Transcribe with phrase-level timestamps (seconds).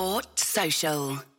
[0.00, 1.29] Social.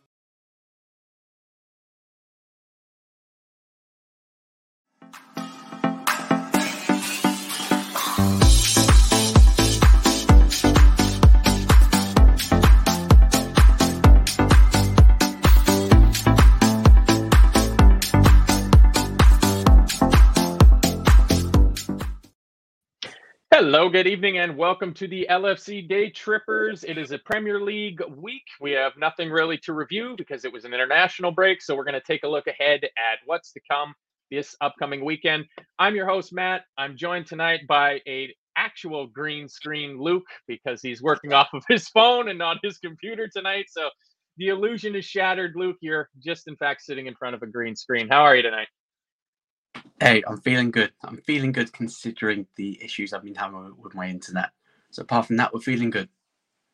[23.64, 26.82] Hello, good evening, and welcome to the LFC Daytrippers.
[26.84, 28.42] It is a Premier League week.
[28.60, 31.62] We have nothing really to review because it was an international break.
[31.62, 33.94] So we're going to take a look ahead at what's to come
[34.32, 35.44] this upcoming weekend.
[35.78, 36.64] I'm your host, Matt.
[36.76, 41.88] I'm joined tonight by a actual green screen Luke because he's working off of his
[41.88, 43.66] phone and not his computer tonight.
[43.68, 43.90] So
[44.38, 45.52] the illusion is shattered.
[45.54, 48.08] Luke, you're just in fact sitting in front of a green screen.
[48.08, 48.66] How are you tonight?
[50.00, 50.92] Hey, I'm feeling good.
[51.02, 54.50] I'm feeling good considering the issues I've been having with my internet.
[54.90, 56.08] So apart from that, we're feeling good.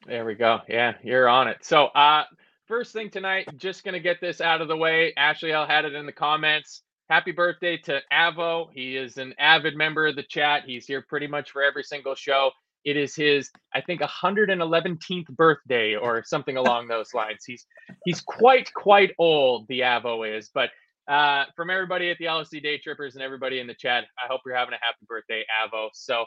[0.07, 0.61] There we go.
[0.69, 1.59] Yeah, you're on it.
[1.61, 2.25] So, uh,
[2.67, 5.13] first thing tonight, just gonna get this out of the way.
[5.17, 6.83] Ashley L had it in the comments.
[7.11, 8.69] Happy birthday to Avo.
[8.73, 10.65] He is an avid member of the chat.
[10.67, 12.51] He's here pretty much for every single show.
[12.85, 17.45] It is his, I think, 111th birthday or something along those lines.
[17.47, 17.67] He's
[18.05, 19.67] he's quite quite old.
[19.69, 20.71] The Avo is, but
[21.09, 24.55] uh, from everybody at the LFC Daytrippers and everybody in the chat, I hope you're
[24.55, 25.89] having a happy birthday, Avo.
[25.95, 26.27] So,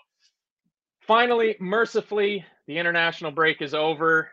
[1.02, 4.30] finally, mercifully, the international break is over.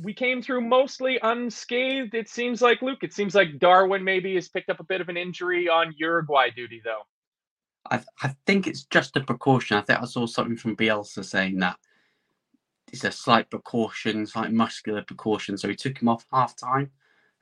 [0.00, 2.14] We came through mostly unscathed.
[2.14, 3.02] It seems like Luke.
[3.02, 6.50] It seems like Darwin maybe has picked up a bit of an injury on Uruguay
[6.50, 7.02] duty, though.
[7.90, 9.76] I, I think it's just a precaution.
[9.76, 11.76] I think I saw something from Bielsa saying that
[12.92, 15.58] it's a slight precaution, slight muscular precaution.
[15.58, 16.92] So he took him off half time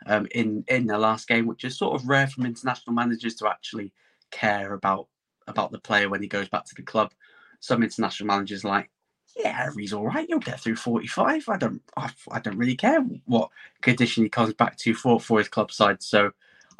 [0.07, 3.49] um, in in the last game, which is sort of rare from international managers to
[3.49, 3.93] actually
[4.31, 5.09] care about
[5.47, 7.13] about the player when he goes back to the club.
[7.61, 8.91] Some international managers like,
[9.37, 10.27] yeah, he's all right.
[10.27, 11.49] He'll get through forty five.
[11.49, 15.39] I don't I, I don't really care what condition he comes back to for for
[15.39, 16.03] his club side.
[16.03, 16.31] So.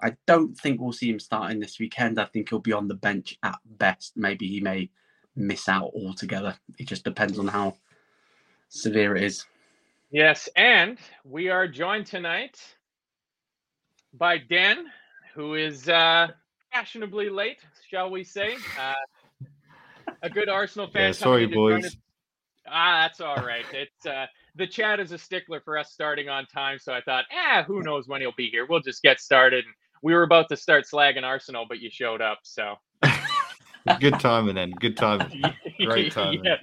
[0.05, 2.19] I don't think we'll see him starting this weekend.
[2.19, 4.17] I think he'll be on the bench at best.
[4.17, 4.91] Maybe he may
[5.37, 6.57] miss out altogether.
[6.77, 7.77] It just depends on how
[8.69, 9.45] severe it is.
[10.11, 12.59] Yes, and we are joined tonight
[14.15, 14.87] by Dan,
[15.35, 16.29] who is uh,
[16.73, 17.59] fashionably late,
[17.89, 18.57] shall we say?
[18.79, 18.95] Uh,
[20.23, 21.07] a good Arsenal fan.
[21.07, 21.87] Yeah, sorry, boys.
[21.87, 21.97] Us.
[22.67, 23.65] Ah, that's all right.
[23.73, 27.25] It's uh, the chat is a stickler for us starting on time, so I thought,
[27.33, 28.67] ah, who knows when he'll be here?
[28.67, 29.65] We'll just get started.
[30.03, 32.75] We were about to start slagging Arsenal, but you showed up, so.
[34.01, 34.71] good timing, then.
[34.73, 35.43] Good timing.
[35.85, 36.45] Great timing.
[36.45, 36.61] yes.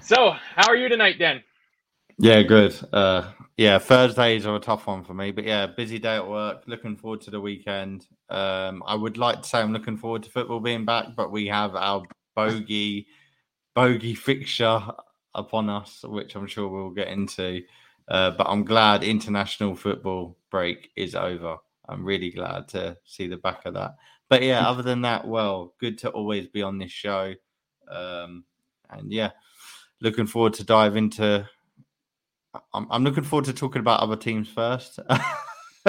[0.00, 1.42] So, how are you tonight, Dan?
[2.18, 2.74] Yeah, good.
[2.92, 6.62] Uh, yeah, Thursdays are a tough one for me, but yeah, busy day at work.
[6.66, 8.06] Looking forward to the weekend.
[8.30, 11.46] Um, I would like to say I'm looking forward to football being back, but we
[11.48, 12.02] have our
[12.34, 13.06] bogey,
[13.74, 14.80] bogey fixture
[15.34, 17.62] upon us, which I'm sure we'll get into.
[18.08, 21.56] Uh, but I'm glad international football break is over.
[21.88, 23.96] I'm really glad to see the back of that.
[24.28, 27.34] But yeah, other than that, well, good to always be on this show.
[27.90, 28.44] Um,
[28.88, 29.30] and yeah,
[30.00, 31.46] looking forward to dive into
[32.74, 34.98] I'm, I'm looking forward to talking about other teams first.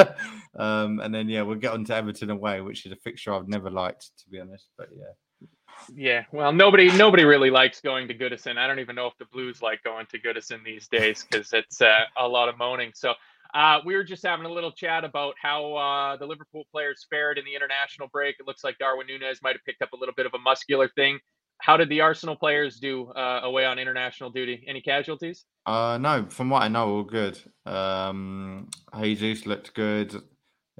[0.56, 3.48] um, and then, yeah, we'll get on to Everton away, which is a fixture I've
[3.48, 4.70] never liked, to be honest.
[4.78, 5.48] But yeah.
[5.94, 8.58] Yeah, well, nobody nobody really likes going to Goodison.
[8.58, 11.82] I don't even know if the Blues like going to Goodison these days because it's
[11.82, 12.92] uh, a lot of moaning.
[12.94, 13.14] So
[13.54, 17.38] uh, we were just having a little chat about how uh, the Liverpool players fared
[17.38, 18.38] in the international break.
[18.40, 20.90] It looks like Darwin Nunez might have picked up a little bit of a muscular
[20.90, 21.20] thing.
[21.64, 24.66] How did the Arsenal players do uh, away on international duty?
[24.68, 25.46] Any casualties?
[25.66, 27.40] Uh, no, from what I know, all good.
[27.66, 28.68] Um,
[29.00, 30.14] Jesus looked good.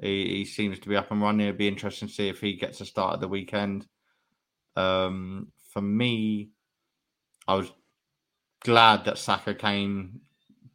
[0.02, 1.46] He, he seems to be up and running.
[1.46, 3.86] It'd be interesting to see if he gets a start at the weekend.
[4.76, 6.50] Um, for me,
[7.48, 7.72] I was
[8.62, 10.20] glad that Saka came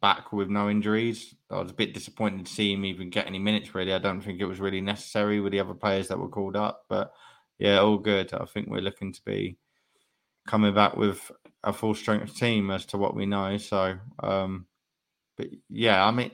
[0.02, 1.36] back with no injuries.
[1.52, 3.76] I was a bit disappointed to see him even get any minutes.
[3.76, 6.56] Really, I don't think it was really necessary with the other players that were called
[6.56, 6.82] up.
[6.88, 7.12] But
[7.60, 8.34] yeah, all good.
[8.34, 9.56] I think we're looking to be
[10.46, 11.30] coming back with
[11.64, 13.56] a full strength team as to what we know.
[13.58, 14.66] So, um,
[15.36, 16.30] but yeah, I mean,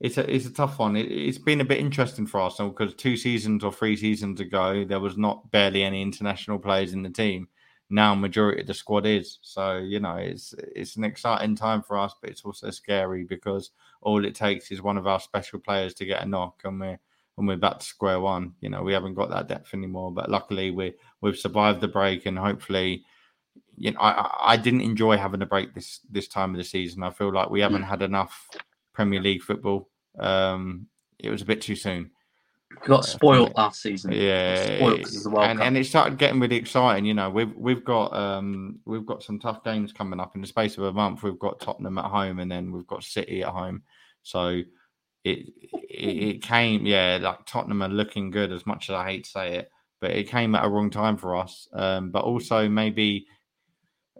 [0.00, 0.96] it's a it's a tough one.
[0.96, 4.84] It, has been a bit interesting for Arsenal because two seasons or three seasons ago
[4.84, 7.48] there was not barely any international players in the team.
[7.90, 9.38] Now, majority of the squad is.
[9.42, 13.70] So you know, it's it's an exciting time for us, but it's also scary because
[14.02, 17.00] all it takes is one of our special players to get a knock, and we're
[17.36, 18.54] and we're back to square one.
[18.60, 20.12] You know, we haven't got that depth anymore.
[20.12, 23.04] But luckily, we we've survived the break, and hopefully
[23.76, 27.02] you know, I, I didn't enjoy having a break this this time of the season.
[27.02, 27.88] I feel like we haven't mm.
[27.88, 28.48] had enough
[28.92, 29.88] Premier League football.
[30.18, 30.86] Um,
[31.18, 32.10] it was a bit too soon.
[32.70, 34.12] We got spoiled last season.
[34.12, 34.54] Yeah,
[35.42, 37.04] and, and it started getting really exciting.
[37.04, 40.46] You know, we've we've got um we've got some tough games coming up in the
[40.46, 41.22] space of a month.
[41.22, 43.82] We've got Tottenham at home, and then we've got City at home.
[44.22, 44.62] So
[45.24, 48.52] it it, it came, yeah, like Tottenham are looking good.
[48.52, 51.16] As much as I hate to say it, but it came at a wrong time
[51.16, 51.68] for us.
[51.72, 53.26] Um, but also maybe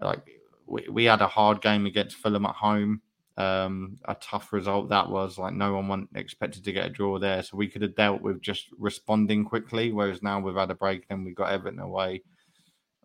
[0.01, 0.23] like
[0.67, 3.03] we, we had a hard game against Fulham at home.
[3.37, 5.39] Um, a tough result that was.
[5.39, 8.41] Like no one expected to get a draw there, so we could have dealt with
[8.41, 9.93] just responding quickly.
[9.93, 12.23] Whereas now we've had a break, then we've got Everton away.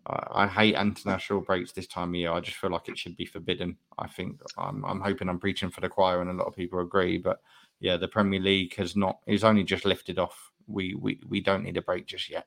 [0.06, 2.32] I, I hate international breaks this time of year.
[2.32, 3.78] I just feel like it should be forbidden.
[3.98, 6.80] I think I'm, I'm hoping I'm preaching for the choir, and a lot of people
[6.80, 7.18] agree.
[7.18, 7.40] But
[7.80, 10.52] yeah, the Premier League has not is only just lifted off.
[10.68, 12.46] We we we don't need a break just yet.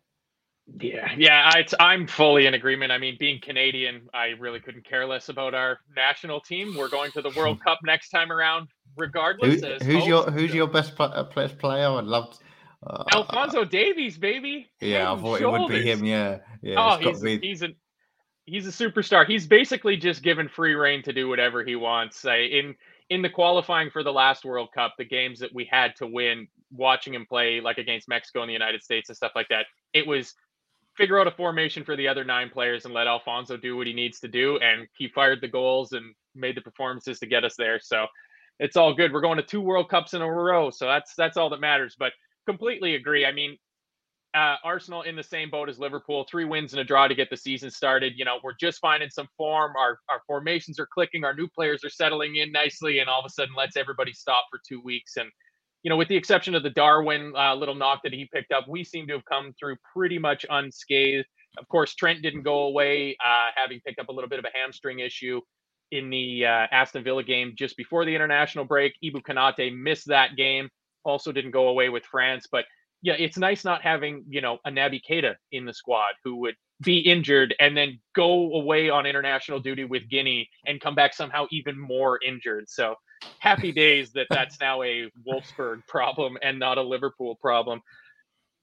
[0.79, 1.51] Yeah, yeah,
[1.81, 2.93] I, am fully in agreement.
[2.93, 6.77] I mean, being Canadian, I really couldn't care less about our national team.
[6.77, 9.61] We're going to the World Cup next time around, regardless.
[9.61, 11.89] Who, who's your Who's your best uh, player?
[11.89, 12.31] I'd love.
[12.31, 12.39] To,
[12.87, 14.71] uh, Alphonso Davies, baby.
[14.81, 15.43] Yeah, I thought shoulders.
[15.43, 16.05] it would be him.
[16.05, 16.75] Yeah, yeah.
[16.79, 17.39] Oh, he's be...
[17.39, 17.69] he's a
[18.45, 19.27] he's a superstar.
[19.27, 22.25] He's basically just given free reign to do whatever he wants.
[22.25, 22.77] Uh, in
[23.13, 26.49] in the qualifying for the last World Cup, the games that we had to win,
[26.73, 30.07] watching him play like against Mexico and the United States and stuff like that, it
[30.07, 30.33] was
[30.97, 33.93] figure out a formation for the other nine players and let Alphonso do what he
[33.93, 34.59] needs to do.
[34.59, 37.79] And he fired the goals and made the performances to get us there.
[37.83, 38.07] So
[38.59, 39.13] it's all good.
[39.13, 40.71] We're going to two World Cups in a row.
[40.71, 41.95] So that's that's all that matters.
[41.99, 42.13] But
[42.47, 43.27] completely agree.
[43.27, 43.59] I mean,
[44.35, 47.31] uh, Arsenal in the same boat as Liverpool, three wins and a draw to get
[47.31, 48.15] the season started.
[48.17, 49.73] You know, we're just finding some form.
[49.77, 51.25] Our our formations are clicking.
[51.25, 54.47] Our new players are settling in nicely, and all of a sudden, lets everybody stop
[54.51, 55.31] for two weeks and
[55.83, 58.69] you know, with the exception of the Darwin uh, little knock that he picked up,
[58.69, 61.27] we seem to have come through pretty much unscathed.
[61.59, 64.57] Of course, Trent didn't go away, uh, having picked up a little bit of a
[64.57, 65.41] hamstring issue
[65.91, 68.95] in the uh, Aston Villa game just before the international break.
[69.05, 70.71] Ibou Konate missed that game,
[71.05, 72.47] also didn't go away with France.
[72.51, 72.65] But
[73.03, 76.55] yeah, it's nice not having, you know, a Naby Keita in the squad who would
[76.83, 81.47] be injured and then go away on international duty with Guinea and come back somehow
[81.51, 82.69] even more injured.
[82.69, 82.95] So
[83.39, 87.81] happy days that that's now a Wolfsburg problem and not a Liverpool problem.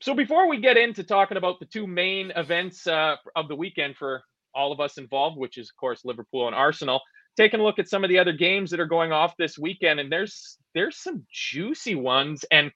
[0.01, 3.97] So before we get into talking about the two main events uh, of the weekend
[3.97, 4.21] for
[4.56, 7.01] all of us involved, which is of course Liverpool and Arsenal,
[7.36, 10.00] taking a look at some of the other games that are going off this weekend,
[10.00, 12.45] and there's there's some juicy ones.
[12.50, 12.71] And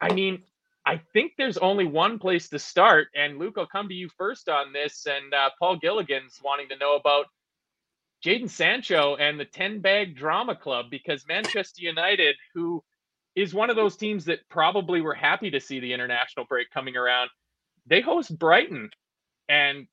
[0.00, 0.42] I mean,
[0.84, 3.08] I think there's only one place to start.
[3.14, 5.06] And Luke, I'll come to you first on this.
[5.06, 7.26] And uh, Paul Gilligan's wanting to know about
[8.24, 12.82] Jaden Sancho and the Ten Hag drama club because Manchester United, who
[13.34, 16.96] is one of those teams that probably were happy to see the international break coming
[16.96, 17.30] around,
[17.86, 18.90] they host Brighton
[19.48, 19.86] and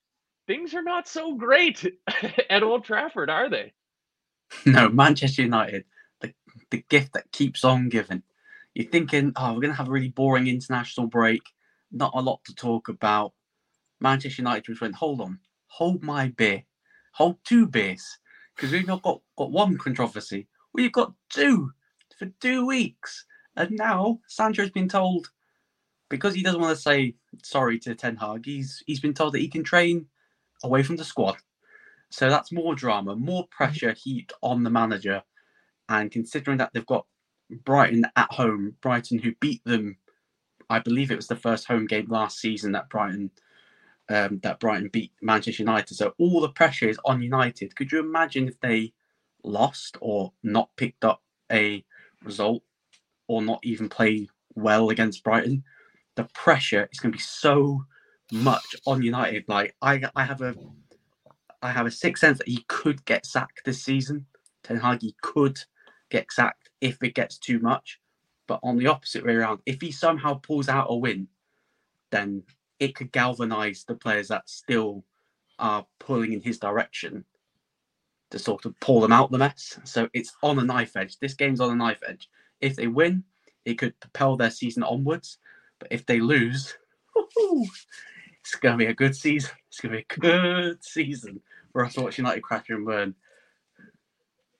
[0.47, 1.85] things are not so great
[2.49, 3.73] at Old Trafford, are they?
[4.65, 5.85] No, Manchester United,
[6.21, 6.33] the,
[6.71, 8.23] the gift that keeps on giving.
[8.73, 11.41] You're thinking, oh, we're going to have a really boring international break,
[11.91, 13.33] not a lot to talk about.
[13.99, 16.63] Manchester United just went, hold on, hold my beer
[17.11, 18.17] hold two beers
[18.55, 20.47] because we've not got, got one controversy.
[20.73, 21.71] We've got two
[22.17, 23.25] for two weeks.
[23.55, 25.29] And now Sancho's been told
[26.09, 29.39] because he doesn't want to say sorry to Ten Hag, he's he's been told that
[29.39, 30.07] he can train
[30.63, 31.35] away from the squad.
[32.09, 35.21] So that's more drama, more pressure heaped on the manager.
[35.89, 37.05] And considering that they've got
[37.49, 39.97] Brighton at home, Brighton who beat them,
[40.69, 43.31] I believe it was the first home game last season that Brighton
[44.09, 45.95] um, that Brighton beat Manchester United.
[45.95, 47.75] So all the pressure is on United.
[47.75, 48.93] Could you imagine if they
[49.43, 51.83] lost or not picked up a
[52.23, 52.63] result
[53.27, 55.63] or not even play well against Brighton?
[56.15, 57.85] The pressure is going to be so
[58.31, 59.45] much on United.
[59.47, 60.55] Like I, I have a,
[61.61, 64.25] I have a sixth sense that he could get sacked this season.
[64.63, 65.59] Ten Hag he could
[66.09, 67.99] get sacked if it gets too much.
[68.47, 71.27] But on the opposite way around, if he somehow pulls out a win,
[72.11, 72.43] then
[72.79, 75.05] it could galvanize the players that still
[75.59, 77.25] are pulling in his direction.
[78.31, 79.79] to sort of pull them out the mess.
[79.85, 81.19] So it's on a knife edge.
[81.19, 82.29] This game's on a knife edge.
[82.61, 83.25] If they win,
[83.65, 85.39] it could propel their season onwards.
[85.79, 86.77] But if they lose,
[87.17, 89.51] it's going to be a good season.
[89.69, 91.41] It's going to be a good season
[91.73, 93.15] for us watching United crash and burn.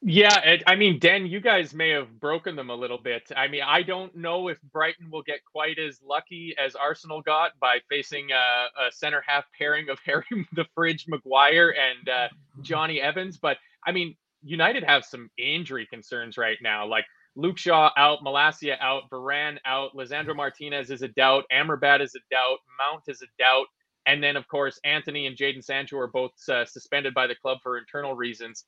[0.01, 3.24] Yeah, it, I mean, Dan, you guys may have broken them a little bit.
[3.36, 7.51] I mean, I don't know if Brighton will get quite as lucky as Arsenal got
[7.60, 12.27] by facing a, a center half pairing of Harry the Fridge Maguire and uh,
[12.62, 13.38] Jonny Evans.
[13.38, 16.88] But I mean, United have some injury concerns right now.
[16.88, 22.15] Like Luke Shaw out, Malacia out, Varane out, Lisandro Martinez is a doubt, Amrabat is
[22.15, 23.65] a doubt, Mount is a doubt.
[24.06, 27.58] And then, of course, Antony and Jaden Sancho are both uh, suspended by the club
[27.62, 28.63] for internal reasons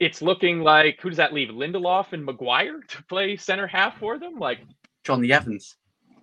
[0.00, 1.48] it's looking like who does that leave?
[1.48, 4.38] Lindelof and Maguire to play center half for them?
[4.38, 4.60] Like
[5.04, 5.76] Jonny Evans.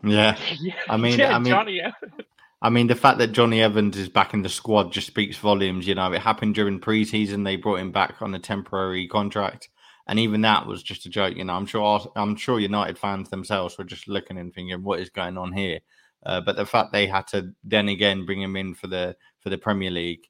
[0.04, 0.38] Yeah.
[0.60, 2.28] yeah I mean, yeah, I mean, Jonny Evans.
[2.64, 5.88] I mean, the fact that Jonny Evans is back in the squad just speaks volumes.
[5.88, 7.44] You know, it happened during preseason.
[7.44, 9.70] They brought him back on a temporary contract,
[10.08, 11.36] and even that was just a joke.
[11.36, 15.00] You know, I'm sure I'm sure United fans themselves were just looking and thinking, "What
[15.00, 15.80] is going on here?"
[16.24, 19.50] Uh, but the fact they had to then again bring him in for the for
[19.50, 20.28] the Premier League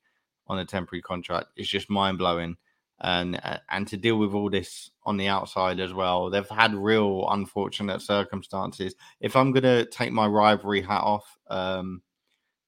[0.47, 2.55] on a temporary contract is just mind blowing
[3.01, 6.29] and uh, and to deal with all this on the outside as well.
[6.29, 8.95] They've had real unfortunate circumstances.
[9.19, 12.03] If I'm going to take my rivalry hat off, um,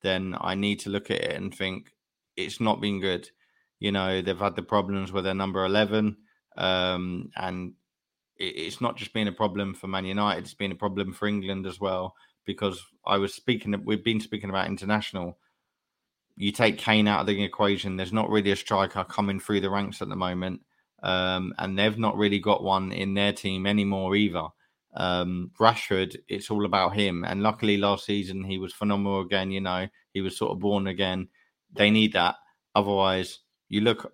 [0.01, 1.93] then I need to look at it and think
[2.35, 3.29] it's not been good.
[3.79, 6.17] You know, they've had the problems with their number eleven,
[6.57, 7.73] um, and
[8.37, 11.27] it, it's not just been a problem for Man United; it's been a problem for
[11.27, 12.15] England as well.
[12.45, 15.37] Because I was speaking, we've been speaking about international
[16.35, 19.69] you take Kane out of the equation, there's not really a striker coming through the
[19.69, 20.61] ranks at the moment.
[21.03, 24.47] Um, and they've not really got one in their team anymore either.
[24.95, 27.25] Um, Rashford, it's all about him.
[27.25, 29.51] And luckily, last season he was phenomenal again.
[29.51, 31.27] You know, he was sort of born again.
[31.73, 32.35] They need that.
[32.75, 34.13] Otherwise, you look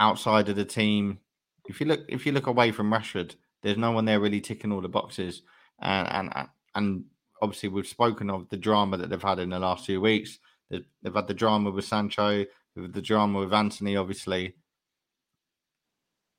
[0.00, 1.18] outside of the team.
[1.66, 4.72] If you look, if you look away from Rashford, there's no one there really ticking
[4.72, 5.42] all the boxes.
[5.80, 7.04] And and and
[7.40, 10.38] obviously, we've spoken of the drama that they've had in the last few weeks.
[10.72, 14.54] They've had the drama with Sancho, the drama with Antony, obviously.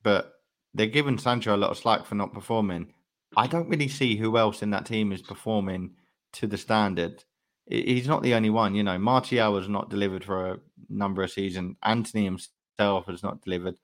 [0.02, 0.32] But
[0.74, 2.92] they're giving Sancho a lot of slack for not performing.
[3.36, 5.94] I don't really see who else in that team is performing
[6.34, 7.24] to the standard.
[7.66, 8.74] He's not the only one.
[8.74, 11.76] You know, Martial has not delivered for a number of seasons.
[11.82, 13.76] Antony himself has not delivered.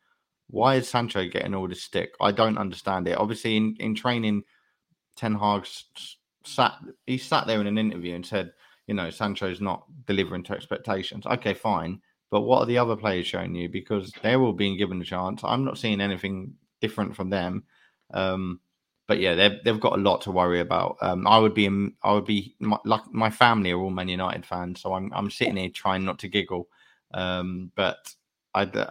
[0.48, 2.12] Why is Sancho getting all this stick?
[2.20, 3.16] I don't understand it.
[3.16, 4.42] Obviously, in, in training,
[5.16, 5.66] Ten Hag
[6.44, 6.74] sat
[7.06, 8.52] he sat there in an interview and said,
[8.90, 11.24] you know, Sancho's not delivering to expectations.
[11.24, 12.00] Okay, fine.
[12.28, 13.68] But what are the other players showing you?
[13.68, 15.42] Because they're all being given a chance.
[15.44, 17.62] I'm not seeing anything different from them.
[18.12, 18.58] Um,
[19.06, 20.96] but yeah, they've they've got a lot to worry about.
[21.02, 21.68] Um, I would be
[22.02, 25.30] I would be my, like my family are all Man United fans, so I'm I'm
[25.30, 26.68] sitting here trying not to giggle.
[27.14, 28.12] Um, but
[28.54, 28.88] I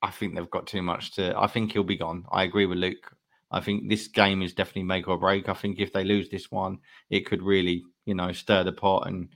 [0.00, 1.38] I think they've got too much to.
[1.38, 2.24] I think he'll be gone.
[2.32, 3.14] I agree with Luke.
[3.50, 5.50] I think this game is definitely make or break.
[5.50, 6.78] I think if they lose this one,
[7.10, 9.28] it could really you know stir the pot and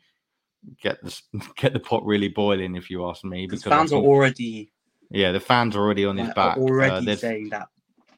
[0.83, 1.21] get the
[1.57, 3.47] get the pot really boiling, if you ask me.
[3.47, 4.73] Because fans think, are already
[5.11, 6.57] yeah, the fans are already on his back.
[6.59, 7.69] Already uh, saying that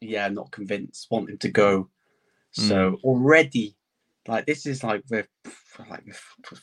[0.00, 1.88] yeah, not convinced, want him to go.
[2.52, 3.04] So mm.
[3.04, 3.76] already,
[4.26, 5.28] like this is like we're
[5.90, 6.04] like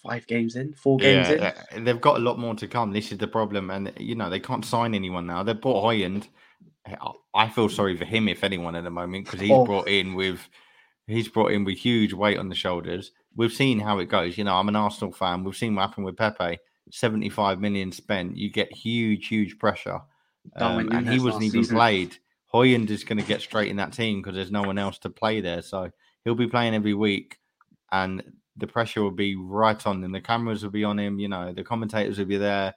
[0.04, 1.84] five games in, four games yeah, in.
[1.84, 2.92] They've got a lot more to come.
[2.92, 5.44] This is the problem, and you know they can't sign anyone now.
[5.44, 6.28] They bought Højlund.
[7.34, 9.66] I feel sorry for him, if anyone, at the moment, because he's oh.
[9.66, 10.40] brought in with
[11.08, 14.38] he's brought in with huge weight on the shoulders we've seen how it goes.
[14.38, 15.44] You know, I'm an Arsenal fan.
[15.44, 16.60] We've seen what happened with Pepe.
[16.92, 18.38] 75 million spent.
[18.38, 20.02] You get huge, huge pressure.
[20.56, 21.76] Um, and he wasn't even season.
[21.76, 22.18] played.
[22.54, 25.10] Højlund is going to get straight in that team because there's no one else to
[25.10, 25.62] play there.
[25.62, 25.90] So
[26.24, 27.38] he'll be playing every week,
[27.92, 28.24] and
[28.56, 30.12] the pressure will be right on him.
[30.12, 31.20] The cameras will be on him.
[31.20, 32.74] You know, the commentators will be there.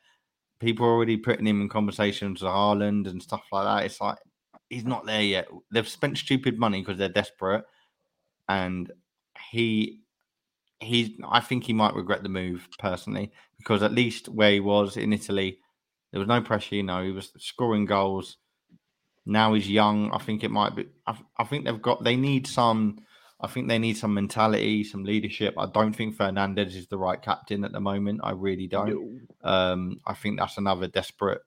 [0.59, 3.87] People are already putting him in conversations with Haaland and stuff like that.
[3.87, 4.19] It's like
[4.71, 5.49] he's not there yet.
[5.71, 7.65] They've spent stupid money because they're desperate,
[8.49, 8.90] and
[9.50, 10.00] he
[10.81, 14.97] he's I think he might regret the move personally because at least where he was
[14.97, 15.59] in Italy,
[16.12, 16.76] there was no pressure.
[16.76, 18.37] You know, he was scoring goals.
[19.26, 20.11] Now he's young.
[20.12, 20.87] I think it might be.
[21.07, 22.05] I, I think they've got.
[22.05, 23.00] They need some.
[23.40, 25.55] I think they need some mentality, some leadership.
[25.59, 28.21] I don't think Fernandes is the right captain at the moment.
[28.25, 28.88] I really don't.
[29.45, 29.49] No.
[29.49, 31.43] Um, I think that's another desperate,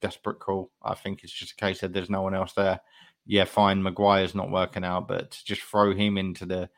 [0.00, 0.72] desperate call.
[0.82, 2.80] I think it's just a case that there's no one else there.
[3.26, 3.82] Yeah, fine.
[3.82, 6.70] Maguire's not working out, but to just throw him into the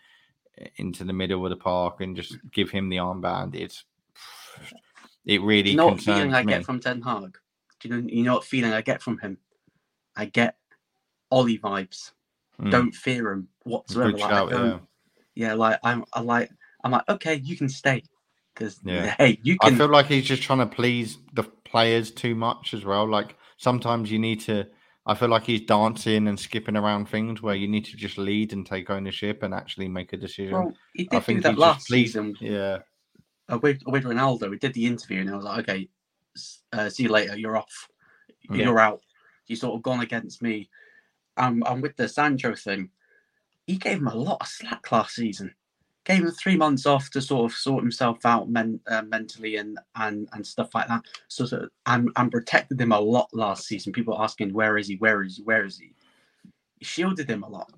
[0.76, 3.55] into the middle of the park and just give him the armband.
[3.55, 3.85] It's
[5.26, 7.38] it really you know what feeling I get from Ten Hag.
[7.81, 9.38] Do you know you know what feeling I get from him?
[10.17, 10.57] I get
[11.31, 12.12] Ollie vibes.
[12.61, 12.71] Mm.
[12.71, 14.12] Don't fear him whatsoever.
[14.12, 14.78] Like, shout, yeah.
[15.35, 16.50] yeah, like I'm I like
[16.83, 18.02] I'm like, okay, you can stay.
[18.55, 19.14] Because yeah.
[19.19, 22.75] hey, you can I feel like he's just trying to please the players too much
[22.75, 23.07] as well.
[23.09, 24.67] Like sometimes you need to.
[25.09, 28.53] I feel like he's dancing and skipping around things where you need to just lead
[28.53, 30.53] and take ownership and actually make a decision.
[30.53, 32.81] Well, he I did do that last season Yeah,
[33.49, 34.50] uh, with, with Ronaldo.
[34.50, 35.88] We did the interview and I was like, okay,
[36.75, 37.38] uh, see you later.
[37.38, 37.88] You're off.
[38.50, 38.65] Yeah.
[38.65, 39.00] You're out.
[39.47, 40.69] You sort of gone against me.
[41.38, 42.91] Um, and with the Sancho thing,
[43.67, 45.55] he gave him a lot of slack last season.
[46.09, 49.79] Gave him three months off to sort of sort himself out men, uh, mentally and,
[49.95, 51.05] and and stuff like that.
[51.29, 53.93] So, so and, and protected him a lot last season.
[53.93, 54.97] People asking, where is he?
[54.97, 55.43] Where is he?
[55.43, 55.95] Where is he?
[56.79, 57.71] He shielded him a lot.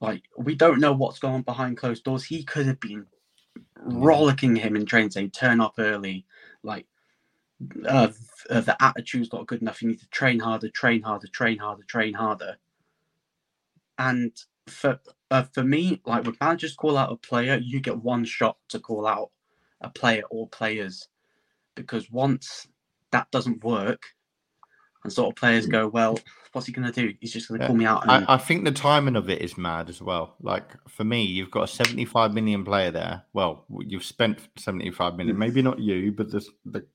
[0.00, 2.24] Like we don't know what's going on behind closed doors.
[2.24, 3.06] He could have been
[3.76, 6.26] rollicking him in training, saying turn up early,
[6.62, 6.86] like
[7.88, 8.08] uh,
[8.50, 9.82] uh, the attitude's not good enough.
[9.82, 12.56] You need to train harder, train harder, train harder, train harder.
[13.98, 14.32] And
[14.68, 18.56] for uh, for me, like when managers call out a player, you get one shot
[18.68, 19.30] to call out
[19.80, 21.08] a player or players,
[21.74, 22.68] because once
[23.10, 24.02] that doesn't work,
[25.04, 26.18] and sort of players go, well,
[26.52, 27.14] what's he going to do?
[27.20, 27.68] He's just going to Yeah.
[27.68, 28.02] call me out.
[28.02, 30.36] And, I, I think the timing of it is mad as well.
[30.40, 33.24] Like for me, you've got a 75 million player there.
[33.32, 35.36] Well, you've spent 75 million.
[35.36, 35.38] Mm.
[35.38, 36.86] Maybe not you, but the the,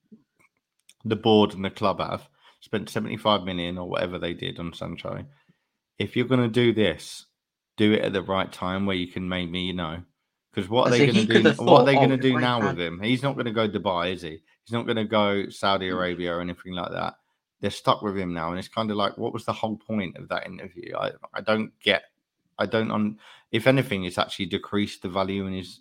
[1.06, 2.27] the board and the club have
[2.62, 5.25] spent 75 million or whatever they did on Sancho.
[6.00, 7.25] If you're going to do this,
[7.77, 10.01] do it at the right time where you can maybe, you know,
[10.53, 11.63] because what are they going to do?
[11.63, 13.00] What are they going to do now with him?
[13.01, 14.39] He's not going to go Dubai, is he?
[14.63, 15.94] He's not going to go Saudi Mm.
[15.94, 17.15] Arabia or anything like that.
[17.60, 20.18] They're stuck with him now, and it's kind of like, what was the whole point
[20.18, 20.96] of that interview?
[20.98, 22.03] I, I don't get.
[22.60, 22.92] I don't.
[22.92, 23.18] On
[23.51, 25.80] if anything, it's actually decreased the value in his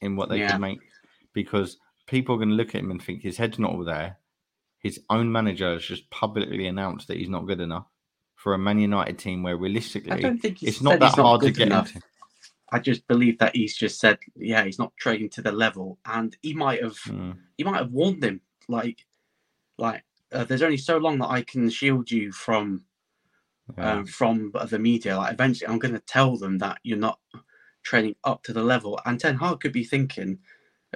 [0.00, 0.52] in what they Yeah.
[0.52, 0.80] can make
[1.32, 4.18] because people are going to look at him and think his head's not all there.
[4.80, 7.86] His own manager has just publicly announced that he's not good enough
[8.40, 11.16] for a Man United team where I realistically don't think he's it's not that he's
[11.18, 11.94] not hard to get enough.
[11.94, 12.06] into.
[12.72, 16.34] I just believe that he's just said, yeah, he's not training to the level, and
[16.40, 19.04] he might have Mm, he might have warned him, like,
[19.76, 22.84] like uh, there's only so long that I can shield you from
[23.76, 23.92] yeah.
[23.92, 25.18] um, from the media.
[25.18, 27.18] Like, eventually, I'm going to tell them that you're not
[27.82, 28.98] training up to the level.
[29.04, 30.38] And Ten Hag could be thinking,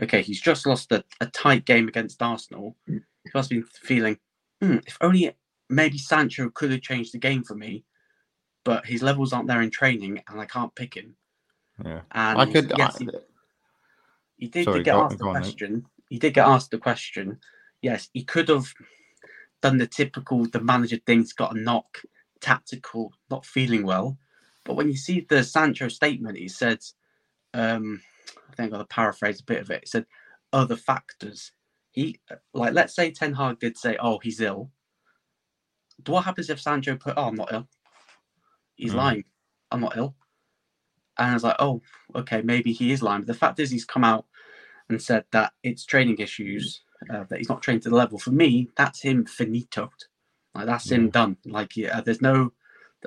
[0.01, 2.77] okay, he's just lost a, a tight game against Arsenal.
[2.87, 3.01] He
[3.35, 4.18] must be feeling,
[4.62, 5.37] hmm, if only
[5.70, 7.85] maybe Sancho could have changed the game for me,
[8.64, 11.16] but his levels aren't there in training, and I can't pick him.
[11.85, 12.03] yeah.
[12.12, 12.72] And I could.
[12.74, 13.11] yes, I, he,
[14.38, 15.55] he did, Sorry, did get go- asked the go on, mate.
[15.55, 15.87] question.
[16.09, 17.40] He did get asked the question.
[17.83, 18.66] Yes, he could have
[19.62, 22.00] done the typical the manager thing's got a knock,
[22.40, 24.18] tactical, not feeling well.
[24.64, 26.81] But when you see the Sancho statement, he said,
[27.55, 28.03] um,
[28.50, 29.83] I think I'm gonna paraphrase a bit of it.
[29.85, 30.07] He said
[30.53, 31.53] other factors.
[31.92, 32.20] He
[32.55, 34.70] like let's say Ten Hag did say, Oh, he's ill.
[36.07, 37.69] What happens if Sancho put, Oh, I'm not ill?
[38.77, 38.97] He's Mm.
[38.97, 39.25] lying.
[39.71, 40.17] I'm not ill.
[41.19, 41.83] And I was like, oh,
[42.14, 43.23] okay, maybe he is lying.
[43.23, 44.27] But the fact is, he's come out
[44.88, 48.19] and said that it's training issues, uh, that he's not trained to the level.
[48.19, 49.90] For me, that's him finitoed.
[50.55, 51.37] Like that's him done.
[51.47, 52.53] Like yeah, there's no,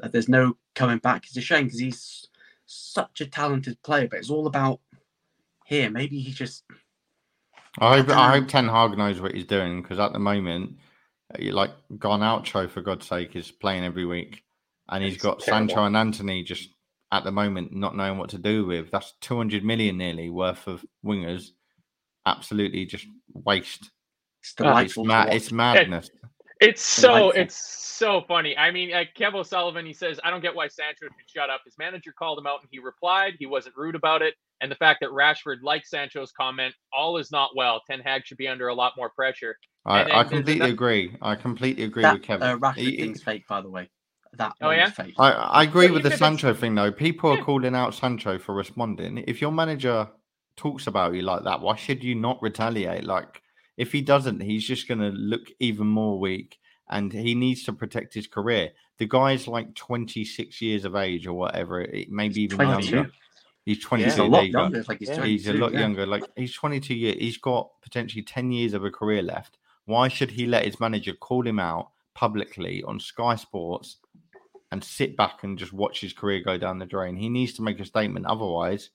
[0.01, 1.25] uh, there's no coming back.
[1.25, 2.27] It's a shame because he's
[2.65, 4.81] such a talented player, but it's all about
[5.65, 5.89] here.
[5.89, 6.63] Maybe he just
[7.79, 8.21] I hope, dunno.
[8.21, 10.86] I hope Ten Hag knows what he's doing because at the moment, uh,
[11.39, 14.43] like Garnacho for God's sake is playing every week,
[14.89, 15.69] and he's It's got terrible.
[15.69, 16.69] Sancho and Antony just
[17.11, 18.91] at the moment not knowing what to do with.
[18.91, 21.49] That's two hundred million nearly worth of wingers,
[22.25, 23.91] absolutely just waste.
[24.41, 25.33] it's It's mad.
[25.33, 26.09] It's madness.
[26.59, 28.57] It's so it's so funny.
[28.57, 31.61] I mean, like Kev O'Sullivan, he says, "I don't get why Sancho should shut up."
[31.65, 33.35] His manager called him out, and he replied.
[33.39, 37.31] He wasn't rude about it, and the fact that Rashford liked Sancho's comment, "All is
[37.31, 39.57] not well." Ten Hag should be under a lot more pressure.
[39.85, 41.15] I, then I completely ano- agree.
[41.21, 42.47] I completely agree that with Kevin.
[42.47, 43.89] uh, Rashford He- thing's fake, by the way.
[44.33, 44.89] That Oh, one yeah?
[44.89, 45.13] fake.
[45.17, 46.91] I, I agree But with the even if it's- Sancho thing though.
[46.91, 49.19] People are calling out Sancho for responding.
[49.27, 50.09] If your manager
[50.57, 53.03] talks about you like that, why should you not retaliate?
[53.05, 53.41] Like
[53.77, 56.59] if he doesn't, he's just gonna look even more weak
[56.89, 58.71] and he needs to protect his career.
[58.97, 62.95] The guy's like 26 years of age or whatever, it- maybe even 22.
[62.95, 63.11] younger.
[63.65, 64.21] He's He's 22.
[64.21, 64.83] a lot younger.
[64.87, 65.15] Like he's, Yeah.
[65.17, 65.79] 22, He's a lot yeah.
[65.81, 66.05] younger.
[66.05, 67.17] Like he's 22 years.
[67.19, 69.57] He's got potentially 10 years of a career left.
[69.85, 73.97] Why should he let his manager call him out publicly on Sky Sports
[74.71, 77.17] and sit back and just watch his career go down the drain?
[77.17, 78.25] He needs to make a statement.
[78.25, 78.89] Otherwise,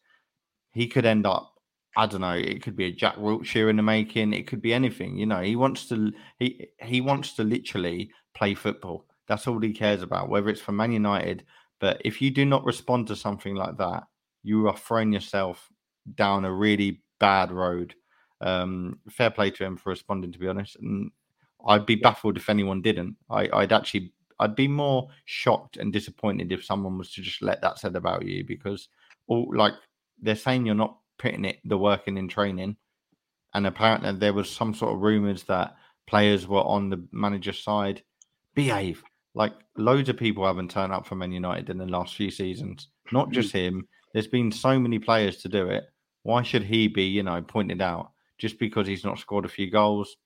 [0.73, 1.52] he could end up.
[1.96, 2.33] I don't know.
[2.33, 4.33] It could be a Jack Wilshere in the making.
[4.33, 5.18] It could be anything.
[5.18, 6.12] You know, he wants to.
[6.38, 9.07] He he wants to literally play football.
[9.28, 10.28] That's all he cares about.
[10.28, 11.44] Whether it's for Man United,
[11.81, 14.05] but if you do not respond to something like that,
[14.42, 15.70] you are throwing yourself
[16.14, 17.94] down a really bad road.
[18.40, 20.76] Um, fair play to him for responding, to be honest.
[20.76, 21.11] And
[21.66, 23.16] I'd be baffled if anyone didn't.
[23.31, 27.61] I, I'd actually, I'd be more shocked and disappointed if someone was to just let
[27.62, 28.88] that said about you because,
[29.28, 29.74] all like
[30.20, 32.77] they're saying you're not putting it the work in in training,
[33.55, 38.03] and apparently there was some sort of rumors that players were on the manager's side
[38.55, 39.03] behave.
[39.35, 42.88] Like loads of people haven't turned up for Man United in the last few seasons.
[43.12, 43.33] Not Mm.
[43.33, 43.88] just him.
[44.12, 45.85] There's been so many players to do it.
[46.22, 49.70] Why should he be, you know, pointed out just because he's not scored a few
[49.70, 50.16] goals?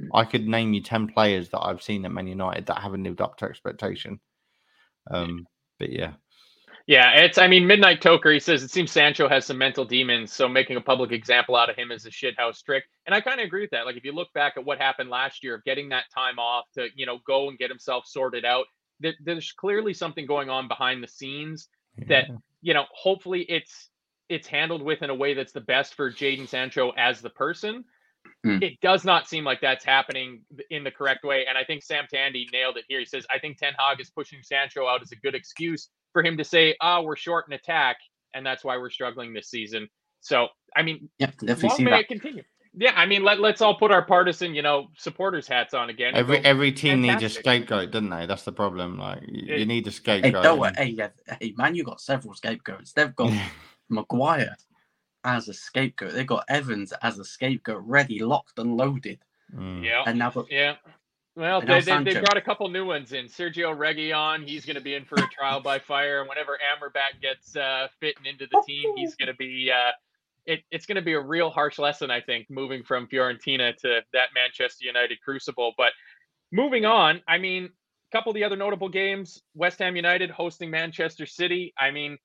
[0.00, 0.08] Mm.
[0.14, 3.20] I could name you ten players that I've seen at Man United that haven't lived
[3.20, 4.20] up to expectation.
[5.10, 5.46] Um,
[5.78, 6.12] but yeah,
[6.86, 7.38] Yeah, it's.
[7.38, 8.32] I mean, Midnight Toker.
[8.32, 11.70] He says it seems Sancho has some mental demons, so making a public example out
[11.70, 12.84] of him is a shithouse trick.
[13.06, 13.86] And I kind of agree with that.
[13.86, 16.64] Like, if you look back at what happened last year, of getting that time off
[16.74, 18.66] to you know go and get himself sorted out,
[19.00, 21.68] there, there's clearly something going on behind the scenes
[22.08, 22.26] that
[22.62, 22.84] you know.
[22.92, 23.88] Hopefully, it's
[24.28, 27.84] it's handled with in a way that's the best for Jaden Sancho as the person.
[28.44, 28.58] Hmm.
[28.60, 32.06] It does not seem like that's happening in the correct way, and I think Sam
[32.12, 32.98] Tandy nailed it here.
[32.98, 36.22] He says, "I think Ten Hag is pushing Sancho out as a good excuse for
[36.24, 37.96] him to say, ah, we're short in attack,
[38.34, 39.88] and that's why we're struggling this season.
[40.20, 42.00] So, I mean, Yeah, definitely long see may that.
[42.00, 42.42] it continue.
[42.74, 46.14] Yeah, I mean, let, let's all put our partisan, you know, supporters hats on again.
[46.14, 48.26] every go, every team needs a scapegoat, doesn't they?
[48.26, 48.98] That's the problem.
[48.98, 50.42] Like you, It- you need a Hey, scapegoat.
[50.44, 51.08] no, and- hey, yeah,
[51.40, 52.92] hey, man, you got several scapegoats.
[52.92, 53.30] They've got
[53.88, 54.56] Maguire
[55.24, 56.12] as a scapegoat.
[56.12, 59.18] They've got Evans as a scapegoat, ready, locked, and loaded.
[59.54, 59.84] Mm.
[59.84, 60.76] Yeah, And now, but yeah.
[61.34, 62.20] Well, they, they, they Sancho.
[62.20, 63.26] brought a couple new ones in.
[63.26, 66.20] Sergio Reguilon, he's going to be in for a trial by fire.
[66.20, 69.70] And whenever Amrabat gets uh, fitting into the team, he's going to be.
[69.70, 69.92] Uh,
[70.44, 74.00] it, it's going to be a real harsh lesson, I think, moving from Fiorentina to
[74.12, 75.72] that Manchester United crucible.
[75.78, 75.92] But
[76.50, 80.70] moving on, I mean, a couple of the other notable games: West Ham United hosting
[80.70, 81.72] Manchester City.
[81.78, 82.18] I mean,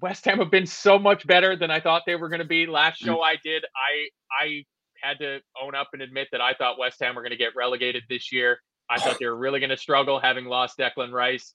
[0.00, 2.66] West Ham have been so much better than I thought they were going to be.
[2.66, 4.08] Last show I did, I
[4.44, 4.64] I
[5.02, 7.54] had to own up and admit that I thought West Ham were going to get
[7.56, 8.58] relegated this year.
[8.88, 11.54] I thought they were really going to struggle, having lost Declan Rice.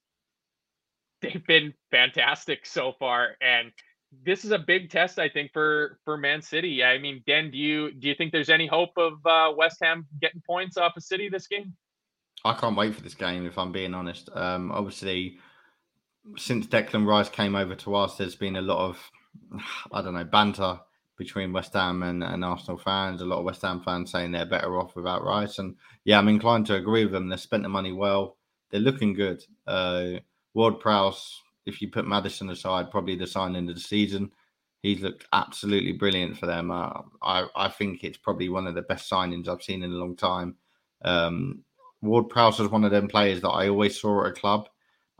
[1.21, 3.71] They've been fantastic so far, and
[4.23, 6.83] this is a big test, I think, for for Man City.
[6.83, 10.05] I mean, Den, do you do you think there's any hope of uh, West Ham
[10.19, 11.73] getting points off of City this game?
[12.43, 13.45] I can't wait for this game.
[13.45, 15.39] If I'm being honest, um, obviously,
[16.37, 19.11] since Declan Rice came over to us, there's been a lot of
[19.91, 20.79] I don't know banter
[21.17, 23.21] between West Ham and, and Arsenal fans.
[23.21, 26.27] A lot of West Ham fans saying they're better off without Rice, and yeah, I'm
[26.27, 27.29] inclined to agree with them.
[27.29, 28.37] They've spent the money well.
[28.69, 29.43] They're looking good.
[29.67, 30.19] Uh,
[30.53, 34.31] Ward Prowse, if you put Maddison aside, probably the signing of the season.
[34.81, 36.71] He's looked absolutely brilliant for them.
[36.71, 39.95] Uh, I I think it's probably one of the best signings I've seen in a
[39.95, 40.55] long time.
[41.03, 41.63] Um,
[42.01, 44.67] Ward Prowse was one of them players that I always saw at a club.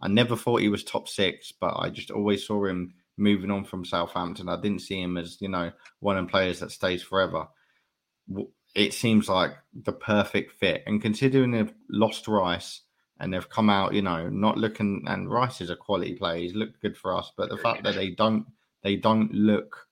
[0.02, 3.64] I never thought he was top six, but I just always saw him moving on
[3.64, 4.50] from Southampton.
[4.50, 7.48] I didn't see him as, you know, one of the players that stays forever.
[8.74, 10.84] It seems like the perfect fit.
[10.88, 12.82] And considering they've lost Rice
[13.20, 16.40] and they've come out, you know, not looking and Rice is a quality player.
[16.40, 18.46] He's looked good for us, but the fact that they don't
[18.84, 19.88] they don't look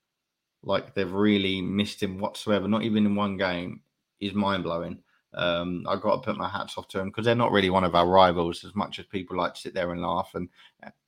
[0.63, 3.81] like they've really missed him whatsoever, not even in one game,
[4.19, 5.03] is mind blowing.
[5.33, 7.83] Um, I've got to put my hats off to them because they're not really one
[7.83, 10.49] of our rivals as much as people like to sit there and laugh and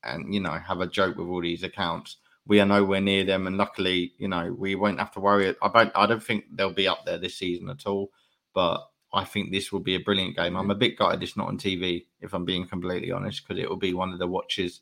[0.03, 2.17] and you know have a joke with all these accounts.
[2.45, 5.55] We are nowhere near them, and luckily, you know, we won't have to worry.
[5.61, 5.91] I don't.
[5.95, 8.11] I don't think they'll be up there this season at all.
[8.53, 8.81] But
[9.13, 10.55] I think this will be a brilliant game.
[10.55, 13.69] I'm a bit gutted it's not on TV, if I'm being completely honest, because it
[13.69, 14.81] will be one of the watches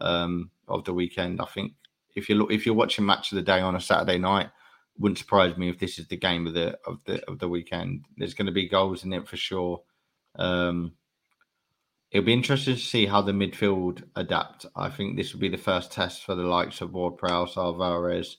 [0.00, 1.40] um, of the weekend.
[1.40, 1.74] I think
[2.14, 4.50] if you look, if you're watching match of the day on a Saturday night,
[4.98, 8.04] wouldn't surprise me if this is the game of the of the of the weekend.
[8.16, 9.82] There's going to be goals in it for sure.
[10.36, 10.92] Um,
[12.10, 14.66] it'll be interesting to see how the midfield adapt.
[14.74, 18.38] I think this will be the first test for the likes of Ward Prowse, Alvarez.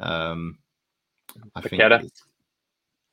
[0.00, 0.58] Um,
[1.54, 2.08] I think, Paqueta.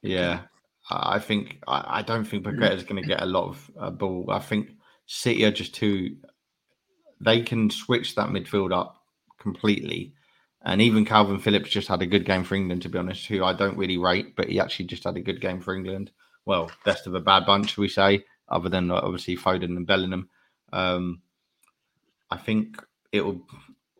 [0.01, 0.41] yeah,
[0.89, 4.25] I think I, I don't think is going to get a lot of uh, ball.
[4.29, 4.69] I think
[5.05, 6.17] City are just too.
[7.21, 9.03] They can switch that midfield up
[9.39, 10.13] completely.
[10.63, 13.43] And even Calvin Phillips just had a good game for England, to be honest, who
[13.43, 16.11] I don't really rate, but he actually just had a good game for England.
[16.45, 20.29] Well, best of a bad bunch, we say, other than obviously Foden and Bellingham.
[20.73, 21.21] Um,
[22.29, 23.41] I think it will.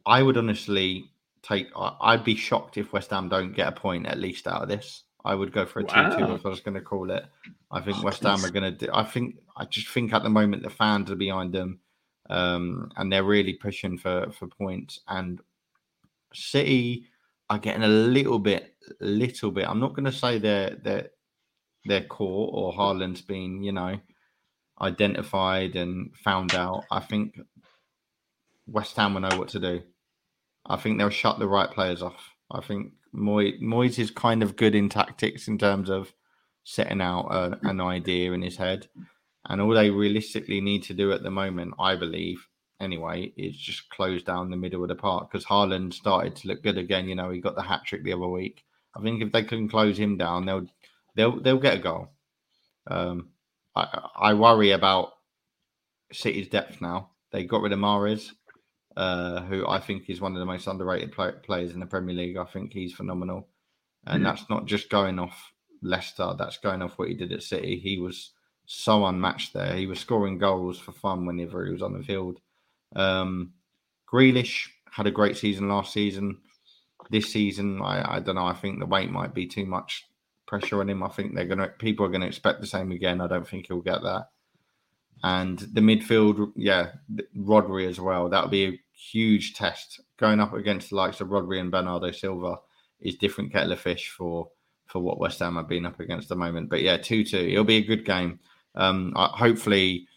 [0.06, 1.68] I would honestly take.
[1.76, 5.04] I'd be shocked if West Ham don't get a point at least out of this.
[5.24, 7.26] I would go for a two-two if I was going to call it.
[7.72, 8.86] I think West Ham are going to.
[8.86, 9.38] do I think.
[9.56, 11.80] I just think at the moment the fans are behind them,
[12.30, 15.02] um, and they're really pushing for for points.
[15.08, 15.42] And
[16.34, 17.06] City
[17.50, 19.68] are getting a little bit, little bit.
[19.68, 21.10] I'm not going to say they're they're
[21.86, 24.00] they're caught or Haaland's been, you know,
[24.82, 26.84] identified and found out.
[26.92, 27.40] I think
[28.68, 29.82] West Ham will know what to do.
[30.66, 32.36] I think they'll shut the right players off.
[32.52, 36.14] I think Moy, Moyes is kind of good in tactics in terms of
[36.64, 38.88] setting out a, an idea in his head.
[39.46, 42.46] And all they realistically need to do at the moment, I believe,
[42.80, 46.64] anyway, is just close down the middle of the park because Haaland started to look
[46.64, 47.08] good again.
[47.08, 48.64] You know, he got the hat trick the other week.
[48.96, 50.68] I think if they can close him down, they'll
[51.16, 52.10] they'll they'll get a goal.
[52.88, 53.30] Um,
[53.76, 55.12] I, I worry about
[56.12, 57.12] City's depth now.
[57.32, 58.32] They got rid of Mahrez,
[58.98, 62.16] uh, who I think is one of the most underrated play- players in the Premier
[62.16, 62.38] League.
[62.38, 63.48] I think he's phenomenal,
[64.08, 66.34] and that's not just going off Leicester.
[66.38, 67.80] That's going off what he did at City.
[67.80, 68.32] He was
[68.66, 69.76] so unmatched there.
[69.76, 72.40] He was scoring goals for fun whenever he was on the field.
[72.96, 73.54] Um,
[74.12, 76.38] Grealish had a great season last season.
[77.10, 78.46] This season, I, I don't know.
[78.46, 80.06] I think the weight might be too much
[80.46, 81.04] pressure on him.
[81.04, 83.22] I think they're gonna people are gonna expect the same again.
[83.22, 84.30] I don't think he'll get that.
[85.24, 86.92] And the midfield, yeah,
[87.38, 88.30] Rodri as well.
[88.30, 92.58] That'll be a huge test going up against the likes of Rodri and Bernardo Silva.
[93.00, 94.50] Is different kettle of fish for
[94.88, 96.70] for what West Ham have been up against at the moment.
[96.70, 97.38] But yeah, two two.
[97.38, 98.40] It'll be a good game.
[98.76, 100.08] Um, I, hopefully,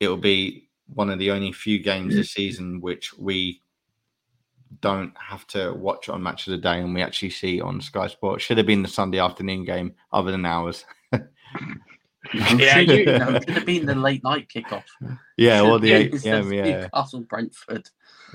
[0.00, 3.60] it'll be one of the only few games this season which we
[4.80, 8.06] don't have to watch on Match of the Day and we actually see on Sky
[8.06, 8.44] Sports.
[8.44, 10.84] Should have been the Sunday afternoon game, other than ours.
[12.34, 14.84] yeah, you know, it could have been the late night kickoff.
[15.36, 16.80] Yeah, well, the eight Instead PM, yeah.
[16.80, 17.88] Newcastle Brentford.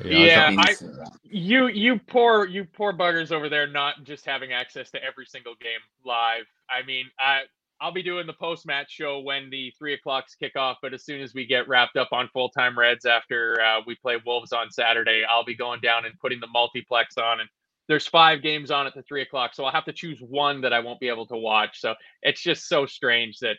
[0.06, 4.54] Yeah, That I, uh, you you poor you poor buggers over there not just having
[4.54, 6.46] access to every single game live.
[6.70, 7.42] I mean, I
[7.84, 11.04] I'll be doing the post match show when the three o'clocks kick off, but as
[11.04, 14.54] soon as we get wrapped up on full time Reds after uh, we play Wolves
[14.54, 17.50] on Saturday, I'll be going down and putting the multiplex on and.
[17.89, 20.72] There's five games on at the three o'clock, so I'll have to choose one that
[20.72, 21.82] I won't be able to watch.
[21.82, 23.58] So it's just so strange that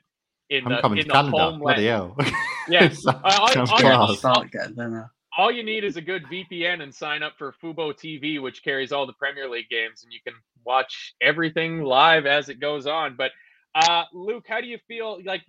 [0.49, 1.37] in I'm the coming in to the Canada.
[1.37, 1.83] homeland, Bloody.
[2.71, 2.89] Yeah.
[2.89, 4.19] So- I- I- sounds I- class.
[4.21, 4.95] start getting them.
[4.95, 5.03] uh,
[5.37, 8.93] all you need is a good VPN and sign up for Fubo TV, which carries
[8.93, 10.33] all the Premier League games, and you can
[10.65, 13.17] watch everything live as it goes on.
[13.17, 13.31] But
[13.75, 15.21] uh, Luke, how do you feel?
[15.25, 15.43] Like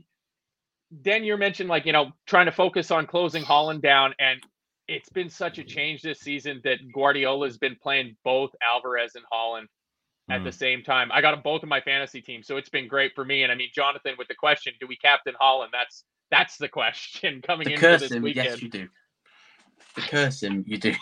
[1.01, 4.39] Den, you mentioned like you know trying to focus on closing Haaland down, and
[4.88, 9.65] it's been such a change this season that Guardiola's been playing both Alvarez and Haaland
[10.29, 11.09] at the same time.
[11.11, 13.43] I got them both in my fantasy team, so it's been great for me.
[13.43, 15.71] And I mean, Jonathan, with the question, do we captain Holland?
[15.73, 18.49] That's that's the question coming The into curse this him, weekend.
[18.49, 18.88] yes, you do.
[19.95, 20.93] The curse him, you do.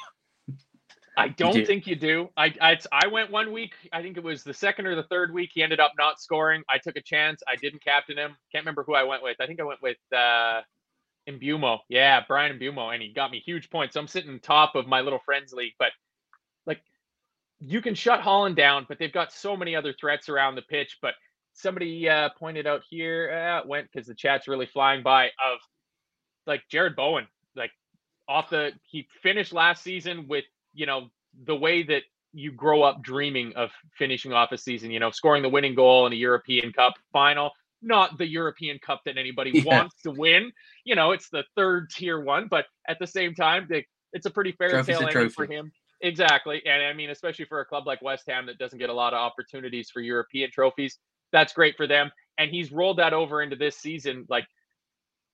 [1.15, 1.65] I don't do.
[1.65, 2.29] think you do.
[2.35, 3.73] I, I I went one week.
[3.91, 5.51] I think it was the second or the third week.
[5.53, 6.63] He ended up not scoring.
[6.69, 7.43] I took a chance.
[7.47, 8.35] I didn't captain him.
[8.51, 9.37] Can't remember who I went with.
[9.39, 10.61] I think I went with uh
[11.29, 11.79] Mbeumo.
[11.87, 13.93] Yeah, Bryan Mbeumo, and he got me huge points.
[13.93, 15.91] So I'm sitting top of my little friends league, but
[16.65, 16.81] like
[17.59, 20.97] you can shut Haaland down, but they've got so many other threats around the pitch.
[21.01, 21.13] But
[21.53, 25.59] somebody uh, pointed out here, uh, it went because the chat's really flying by of
[26.47, 27.71] like Jarrod Bowen, like
[28.27, 31.09] off the he finished last season with you know
[31.45, 35.43] the way that you grow up dreaming of finishing off a season, you know, scoring
[35.43, 39.63] the winning goal in a European Cup final, not the European Cup that anybody Yeah.
[39.65, 40.51] wants to win.
[40.83, 44.31] You know, it's the third tier one, but at the same time, they, it's a
[44.31, 45.71] pretty fair Trophy's ending for him.
[46.01, 46.61] Exactly.
[46.65, 49.13] And I mean, especially for a club like West Ham that doesn't get a lot
[49.13, 50.97] of opportunities for European trophies,
[51.31, 52.11] that's great for them.
[52.37, 54.25] And he's rolled that over into this season.
[54.27, 54.45] Like,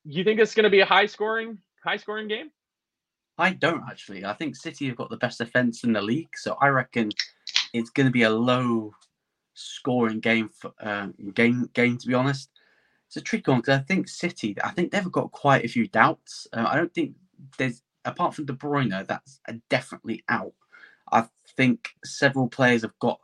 [0.03, 2.51] you think it's going to be a high scoring, high scoring game?
[3.39, 4.25] I don't actually.
[4.25, 7.09] I think City have got the best defense in the league, so I reckon
[7.73, 8.93] it's going to be a low
[9.53, 11.97] scoring game for uh, game game.
[11.97, 12.49] To be honest,
[13.07, 14.55] it's a tricky one because I think City.
[14.63, 16.47] I think they've got quite a few doubts.
[16.53, 17.15] Uh, I don't think
[17.57, 20.53] there's apart from De Bruyne, that's definitely out.
[21.11, 21.25] I
[21.55, 23.19] think several players have got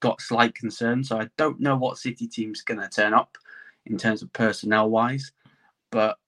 [0.00, 3.36] got slight concerns, so I don't know what City team's going to turn up
[3.86, 5.32] in terms of personnel wise,
[5.90, 6.18] but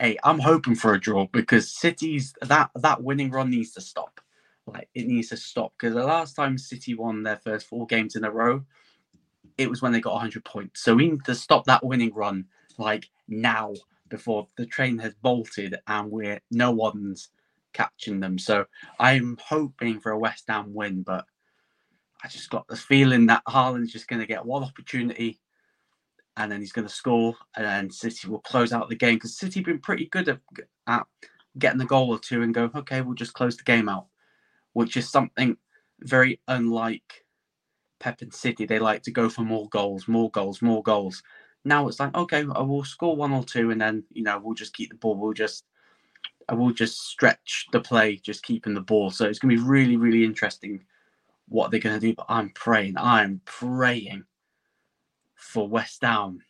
[0.00, 4.20] hey, I'm hoping for a draw because City's that that winning run needs to stop.
[4.66, 8.16] Like it needs to stop because the last time City won their first four games
[8.16, 8.64] in a row,
[9.58, 10.82] it was when they got 100 points.
[10.82, 12.46] So we need to stop that winning run
[12.78, 13.74] like now
[14.08, 17.28] before the train has bolted and we're no one's
[17.72, 18.38] catching them.
[18.38, 18.66] So
[18.98, 21.24] I'm hoping for a West Ham win, but
[22.24, 25.40] I just got this feeling that Haaland's just going to get one opportunity
[26.36, 29.38] and then he's going to score, and then City will close out the game because
[29.38, 30.40] City have been pretty good at,
[30.86, 31.06] at
[31.58, 34.06] getting the goal or two and go, okay, we'll just close the game out,
[34.74, 35.56] which is something
[36.00, 37.24] very unlike
[38.00, 38.66] Pep and City.
[38.66, 41.22] They like to go for more goals, more goals, more goals.
[41.64, 44.54] Now it's like, okay, I will score one or two, and then you know we'll
[44.54, 45.16] just keep the ball.
[45.16, 45.64] We'll just,
[46.48, 49.10] I will just stretch the play, just keeping the ball.
[49.10, 50.84] So it's going to be really, really interesting
[51.48, 52.14] what they're going to do.
[52.14, 54.24] But I'm praying, I'm praying
[55.36, 56.40] for West Ham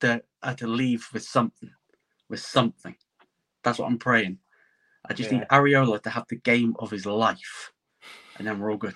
[0.00, 1.70] to, uh, to leave with something,
[2.28, 2.96] with something.
[3.62, 4.38] That's what I'm praying.
[5.08, 7.72] I just need Areola to have the game of his life,
[8.38, 8.94] and then we're all good.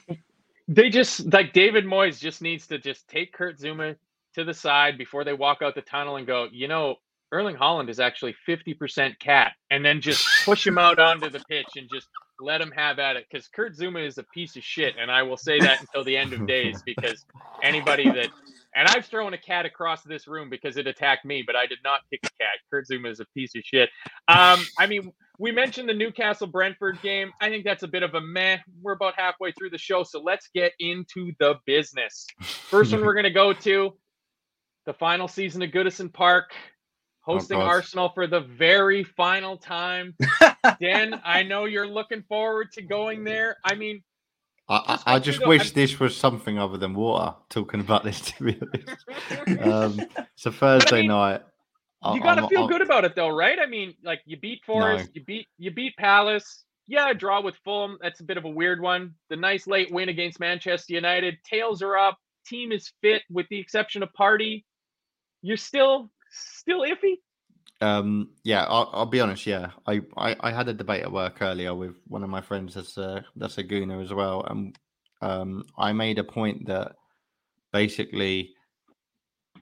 [0.69, 3.97] They just like David Moyes just needs to just take Kurt Zouma
[4.35, 6.97] to the side before they walk out the tunnel and go, you know,
[7.35, 11.67] Erling Haaland is actually 50% cat, and then just push him out onto the pitch
[11.77, 12.07] and just
[12.41, 13.27] let him have at it.
[13.29, 16.17] Because Kurt Zouma is a piece of shit, and I will say that until the
[16.17, 16.81] end of days.
[16.87, 17.27] Because
[17.63, 18.29] anybody that
[18.77, 21.79] And I've thrown a cat across this room because it attacked me, but I did
[21.85, 22.55] not kick a cat.
[22.71, 23.89] Kurt Zouma is a piece of shit.
[24.27, 27.33] Um, I mean, we mentioned the Newcastle Brentford game.
[27.41, 28.59] I think that's a bit of a meh.
[28.83, 32.27] We're about halfway through the show, so let's get into the business.
[32.43, 33.93] First one we're going to go to
[34.87, 36.53] the final season of Goodison Park,
[37.25, 37.67] hosting God.
[37.67, 40.15] Arsenal for the very final time.
[40.81, 43.57] Dan, I know you're looking forward to going there.
[43.65, 44.03] I mean,
[44.69, 47.35] I, I, Just I just wish I'm- this was something other than water.
[47.51, 49.61] Talking about this, to be honest.
[49.63, 50.01] Um,
[50.35, 51.43] it's a Thursday mean, night.
[52.13, 53.59] You got to feel I'm- good about it though, right?
[53.59, 56.65] I mean, like you beat Forest, you beat you beat Palace.
[56.87, 57.97] Yeah, draw with Fulham.
[58.03, 59.15] That's a bit of a weird one.
[59.31, 61.39] The nice late win against Manchester United.
[61.43, 62.19] Tails are up.
[62.47, 64.65] Team is fit, with the exception of Partey.
[65.41, 67.17] You're still still iffy.
[67.81, 69.47] Um, yeah, I'll, I'll be honest.
[69.47, 72.75] Yeah, I, I, I had a debate at work earlier with one of my friends
[72.75, 74.79] that's a that's a gooner as well, and
[75.21, 76.93] um, I made a point that
[77.73, 78.55] basically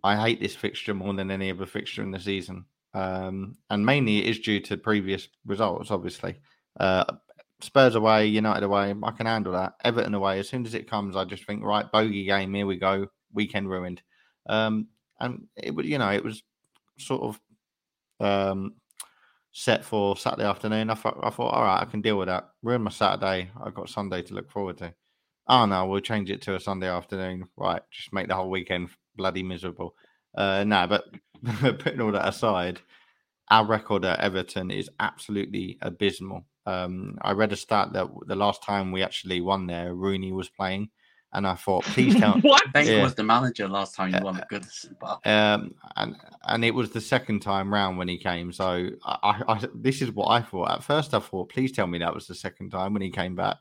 [0.05, 4.19] I hate this fixture more than any other fixture in the season, um, and mainly
[4.19, 5.91] it is due to previous results.
[5.91, 6.37] Obviously,
[6.79, 7.05] uh,
[7.61, 9.75] Spurs away, United away, I can handle that.
[9.85, 12.77] Everton away, as soon as it comes, I just think right, bogey game, here we
[12.77, 14.03] go, weekend ruined.
[14.49, 14.89] Um,
[15.21, 16.43] and it was you know, it was
[17.03, 17.41] sort of
[18.21, 18.75] um,
[19.53, 20.91] set for Saturday afternoon.
[20.91, 22.51] I thought, I thought, all right, I can deal with that.
[22.63, 23.51] Ruin my Saturday.
[23.63, 24.95] I've got Sunday to look forward to.
[25.49, 27.49] Oh no, we'll change it to a Sunday afternoon.
[27.57, 29.95] Right, just make the whole weekend bloody miserable.
[30.37, 31.05] Uh, no, but
[31.79, 32.81] putting all that aside,
[33.51, 36.47] our record at Everton is absolutely abysmal.
[36.65, 40.49] Um, I read a stat that the last time we actually won there, Rooney was
[40.49, 40.91] playing,
[41.35, 42.39] and I thought, please tell.
[42.41, 42.63] what?
[42.75, 43.03] Wenger Yeah.
[43.03, 44.23] was the manager last time you Yeah.
[44.23, 45.27] won at Goodison Park.
[45.27, 48.53] um, and and it was the second time round when he came.
[48.53, 50.71] So I, I, I this is what I thought.
[50.71, 53.35] At first, I thought, please tell me that was the second time when he came
[53.35, 53.59] back.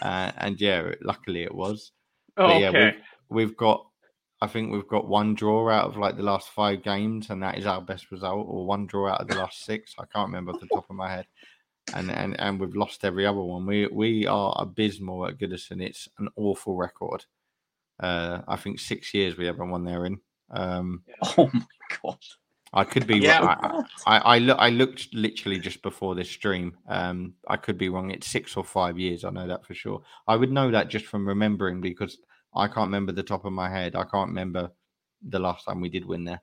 [0.00, 1.92] Uh, and yeah, luckily it was.
[2.36, 2.96] But yeah, okay.
[3.28, 3.86] we've, we've got,
[4.40, 7.58] I think we've got one draw out of like the last five games, and that
[7.58, 9.94] is our best result, or one draw out of the last six.
[9.98, 11.26] I can't remember off the top of my head.
[11.94, 13.66] And and and we've lost every other one.
[13.66, 15.82] We we are abysmal at Goodison.
[15.82, 17.24] It's an awful record.
[18.00, 20.20] Uh, I think six years we haven't won there in.
[20.50, 21.02] Um,
[21.38, 21.62] Oh my
[22.02, 22.18] god.
[22.74, 23.18] I could be.
[23.18, 23.40] Yeah.
[23.44, 23.86] wrong.
[24.06, 26.74] I, I, I, look, I looked literally just before this stream.
[26.88, 28.10] Um, I could be wrong.
[28.10, 29.24] It's six or five years.
[29.24, 30.02] I know that for sure.
[30.26, 32.16] I would know that just from remembering because
[32.54, 33.94] I can't remember the top of my head.
[33.94, 34.70] I can't remember
[35.22, 36.42] the last time we did win there.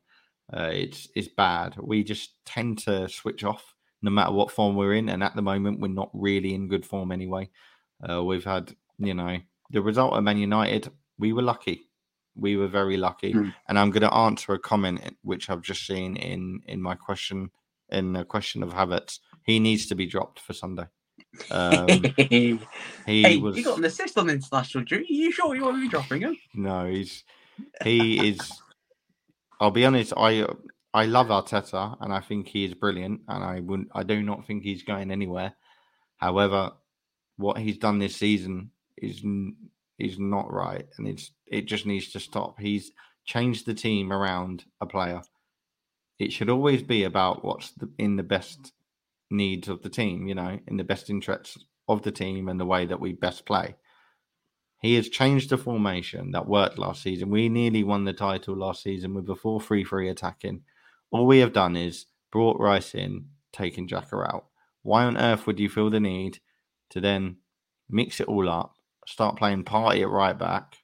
[0.53, 1.75] Uh, it's it's bad.
[1.81, 5.41] We just tend to switch off no matter what form we're in, and at the
[5.41, 7.49] moment we're not really in good form anyway.
[8.07, 9.37] Uh, we've had you know
[9.71, 10.89] the result of Man United.
[11.17, 11.89] We were lucky.
[12.35, 13.49] We were very lucky Hmm.
[13.67, 17.49] and I'm going to answer a comment which I've just seen in in my question
[17.89, 19.19] in the question of Havertz.
[19.43, 20.85] He needs to be dropped for Sunday.
[21.51, 22.59] Um, he
[23.05, 25.07] hey, was you got an assist on international duty.
[25.13, 26.37] you sure you want to be dropping him?
[26.53, 27.23] no, he's
[27.83, 28.39] he is.
[29.59, 30.13] I'll be honest.
[30.15, 30.45] I
[30.93, 33.89] I love Arteta and I think he is brilliant, and I wouldn't.
[33.93, 35.53] I do not think he's going anywhere.
[36.17, 36.71] However,
[37.37, 39.23] what he's done this season is
[39.99, 42.59] is not right, and it's it just needs to stop.
[42.59, 42.91] He's
[43.25, 45.21] changed the team around a player.
[46.17, 48.73] It should always be about what's the, in the best
[49.29, 52.65] needs of the team, you know, in the best interests of the team and the
[52.65, 53.75] way that we best play.
[54.81, 57.29] He has changed the formation that worked last season.
[57.29, 60.61] We nearly won the title last season with a 4 3 3 attacking.
[61.11, 64.45] All we have done is brought Rice in, taken Xhaka out.
[64.83, 66.39] Why on earth would you feel the need
[66.91, 67.37] to then
[67.89, 68.75] mix it all up,
[69.07, 70.77] start playing Partey at right back,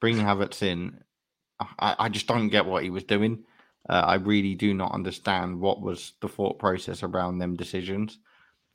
[0.00, 1.00] bring Havertz in?
[1.60, 3.44] I, I just don't get what he was doing.
[3.88, 8.18] Uh, I really do not understand what was the thought process around them decisions.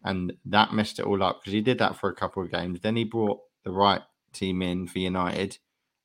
[0.03, 2.79] And that messed it all up because he did that for a couple of games.
[2.79, 4.01] Then he brought the right
[4.33, 5.57] team in for United.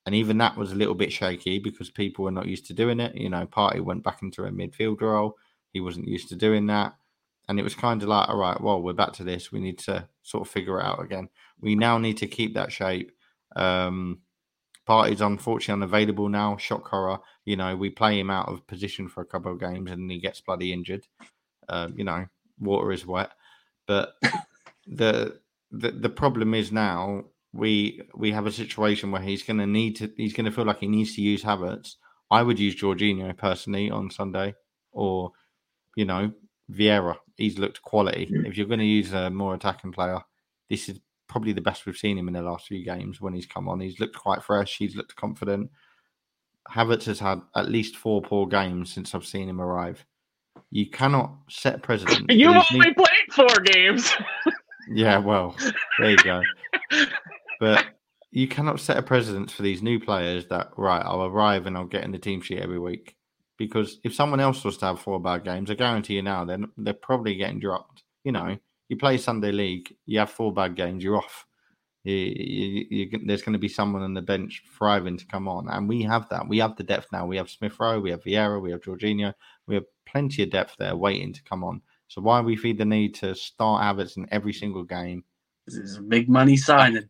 [0.05, 2.99] And even that was a little bit shaky because people were not used to doing
[2.99, 3.15] it.
[3.15, 5.35] You know, Partey went back into a midfield role.
[5.73, 6.95] He wasn't used to doing that.
[7.47, 9.51] And it was kind of like, all right, well, we're back to this.
[9.51, 11.29] We need to sort of figure it out again.
[11.59, 13.11] We now need to keep that shape.
[13.55, 14.21] Um,
[14.87, 16.57] Partey's unfortunately unavailable now.
[16.57, 17.19] Shock horror.
[17.45, 20.19] You know, we play him out of position for a couple of games and he
[20.19, 21.07] gets bloody injured.
[21.67, 22.27] Uh, you know,
[22.59, 23.31] water is wet.
[23.87, 24.13] But
[24.87, 25.39] the
[25.71, 27.25] the the problem is now
[27.55, 30.65] we we have a situation where he's going to need to he's going to feel
[30.65, 31.95] like he needs to use Havertz.
[32.29, 34.55] I would use Jorginho personally on Sunday,
[34.91, 35.31] or
[35.95, 36.33] you know
[36.71, 37.15] Vieira.
[37.37, 38.29] He's looked quality.
[38.45, 40.19] If you're going to use a more attacking player,
[40.69, 43.45] this is probably the best we've seen him in the last few games when he's
[43.45, 43.79] come on.
[43.79, 44.77] He's looked quite fresh.
[44.77, 45.69] He's looked confident.
[46.69, 50.05] Havertz has had at least four poor games since I've seen him arrive.
[50.71, 52.29] You cannot set precedent.
[52.31, 54.13] You've only need- played four games.
[54.93, 55.55] yeah, well,
[55.99, 56.41] there you go.
[57.59, 57.85] But
[58.31, 61.85] you cannot set a precedence for these new players that right, I'll arrive and I'll
[61.85, 63.15] get in the team sheet every week.
[63.57, 66.59] Because if someone else was to have four bad games, I guarantee you now they're
[66.75, 68.03] they're probably getting dropped.
[68.25, 68.57] You know,
[68.89, 71.45] you play Sunday league, you have four bad games, you're off.
[72.03, 75.69] You, you, you, there's going to be someone on the bench thriving to come on,
[75.69, 76.47] and we have that.
[76.47, 77.25] We have the depth now.
[77.25, 79.33] We have Smith Rowe, we have Vieira, we have Jorginho.
[79.65, 81.81] We have plenty of depth there waiting to come on.
[82.07, 85.23] So why we feed the need to start Havertz in every single game?
[85.65, 87.09] This is a big money signing.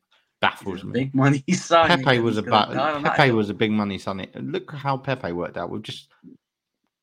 [0.52, 0.92] Baffles me.
[0.92, 2.04] big money signing.
[2.04, 4.30] Pepe was a He's gonna ba- die on that Pepe was a big money signing.
[4.36, 5.70] Look how Pepe worked out.
[5.70, 6.10] We've just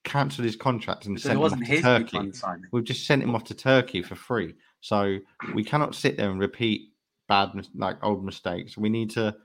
[0.04, 2.16] cancelled his contract and So sent it him off wasn't to his big Turkey.
[2.42, 2.62] money.
[2.72, 4.54] We've just sent him off to Turkey for free.
[4.80, 5.18] So
[5.54, 6.90] we cannot sit there and repeat
[7.28, 8.76] bad, like old mistakes.
[8.76, 9.36] We need to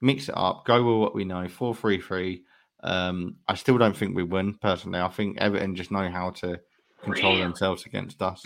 [0.00, 1.48] mix it up, go with what we know.
[1.48, 2.44] Four three three.
[2.82, 5.00] Um, I still don't think we win personally.
[5.00, 6.60] I think Everton just know how to
[7.02, 8.42] control themselves against us.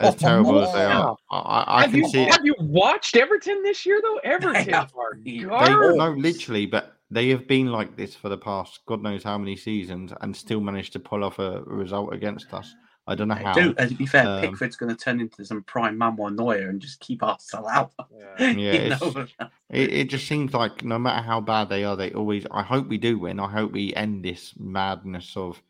[0.00, 3.16] As terrible as they are, I, I, I have, can you, see have you watched
[3.16, 4.16] Everton this year though?
[4.24, 5.48] Everton have are been.
[5.48, 9.38] They, no, literally, but they have been like this for the past God knows how
[9.38, 12.74] many seasons and still managed to pull off a result against us.
[13.06, 13.52] I don't know how.
[13.52, 16.70] Dude, uh, to be fair, Um, Pickford's going to turn into some prime Manuel Neuer
[16.70, 17.92] and just keep Arsenal out.
[18.36, 18.50] Yeah.
[18.50, 19.26] Yeah,
[19.70, 22.46] It, it just seems like no matter how bad they are, they always.
[22.50, 23.38] I hope we do win.
[23.38, 25.62] I hope we end this madness of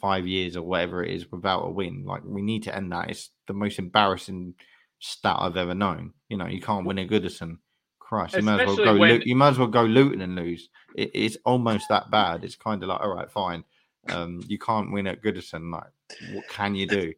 [0.00, 2.04] five years or whatever it is without a win.
[2.04, 3.10] Like we need to end that.
[3.10, 4.54] It's the most embarrassing
[4.98, 6.12] stat I've ever known.
[6.28, 7.58] You know, you can't win a Goodison.
[7.98, 8.96] Christ, you might as well go.
[8.98, 10.68] When- you might as well go Luton and lose.
[10.94, 12.44] It, it's almost that bad.
[12.44, 13.64] It's kind of like, all right, fine.
[14.08, 15.72] Um, you can't win at Goodison.
[15.72, 15.90] Like,
[16.32, 17.12] what can you do?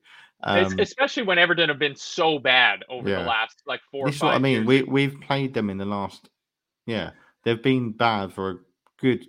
[0.44, 3.18] Um, especially when Everton have been so bad over Yeah.
[3.22, 4.06] the last like four.
[4.06, 4.66] this or is what I mean.
[4.66, 4.66] years.
[4.66, 6.30] We we've played them in the last,
[6.86, 7.10] yeah,
[7.44, 8.56] they've been bad for a
[9.00, 9.26] good.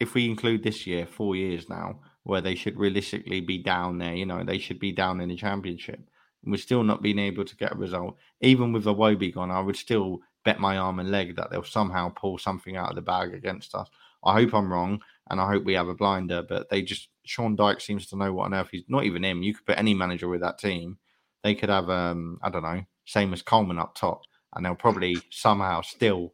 [0.00, 4.14] If we include this year, four years now, where they should realistically be down there.
[4.14, 6.00] You know, they should be down in the championship.
[6.42, 8.16] And we're still not being able to get a result.
[8.40, 12.10] Even with Iwobi gone, I would still bet my arm and leg that they'll somehow
[12.10, 13.88] pull something out of the bag against us.
[14.24, 15.00] I hope I'm wrong,
[15.30, 16.42] and I hope we have a blinder.
[16.42, 19.42] But they just Sean Dyche seems to know what on earth he's not even him.
[19.42, 20.98] You could put any manager with that team.
[21.42, 24.22] They could have um I don't know, Seamus Coleman up top,
[24.54, 26.32] and they'll probably somehow still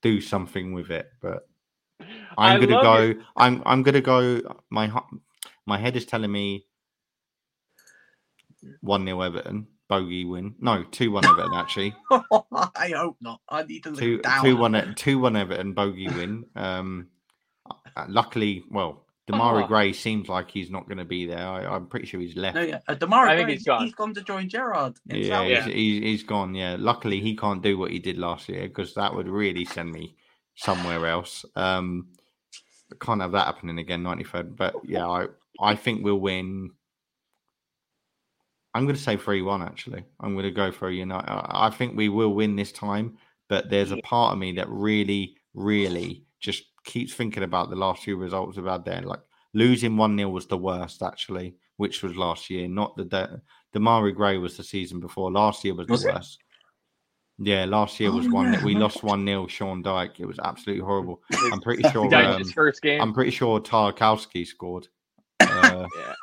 [0.00, 1.08] do something with it.
[1.20, 1.48] But
[2.36, 3.00] I I'm gonna go.
[3.02, 4.40] your- I'm I'm gonna go.
[4.70, 4.90] My
[5.66, 6.66] my head is telling me
[8.80, 10.54] one 0 Everton bogey win.
[10.60, 11.94] No, two one Everton actually.
[12.10, 13.40] I hope not.
[13.48, 14.44] I need to look two down.
[14.44, 16.44] two one two one Everton bogey win.
[16.54, 17.08] Um,
[17.96, 19.66] uh, luckily, well, Demarai Oh.
[19.66, 21.46] Gray seems like he's not going to be there.
[21.46, 22.56] I, I'm pretty sure he's left.
[22.56, 22.80] No, yeah.
[22.88, 23.84] Uh, Demarai I think Gray, he's gone.
[23.84, 24.96] He's gone to join Gerrard.
[25.06, 25.44] Yeah, himself.
[25.46, 25.66] he's, Yeah.
[25.74, 26.54] He's, he's gone.
[26.54, 29.92] Yeah, luckily he can't do what he did last year because that would really send
[29.92, 30.14] me
[30.58, 31.44] somewhere else.
[31.56, 32.08] Um,
[33.00, 34.02] can't have that happening again.
[34.02, 35.26] Ninety third, but yeah, I
[35.60, 36.70] I think we'll win.
[38.74, 39.62] I'm going to say three one.
[39.62, 41.28] Actually, I'm going to go for a United.
[41.30, 43.16] I think we will win this time,
[43.48, 48.02] but there's a part of me that really, really just keeps thinking about the last
[48.02, 49.00] few results we've had there.
[49.02, 49.20] Like
[49.54, 52.68] losing one 0 was the worst, actually, which was last year.
[52.68, 53.42] Not the de-
[53.74, 55.30] Demarai Gray was the season before.
[55.32, 56.14] Last year was, Was the it?
[56.14, 56.38] worst.
[57.38, 58.52] Yeah, last year Oh, was one.
[58.52, 60.18] yeah, We lost one 0 Sean Dyche.
[60.18, 61.22] It was absolutely horrible.
[61.52, 62.12] I'm pretty sure.
[62.14, 63.00] Um, first game.
[63.00, 64.88] I'm pretty sure Tarkowski scored.
[65.40, 66.14] Uh, Yeah.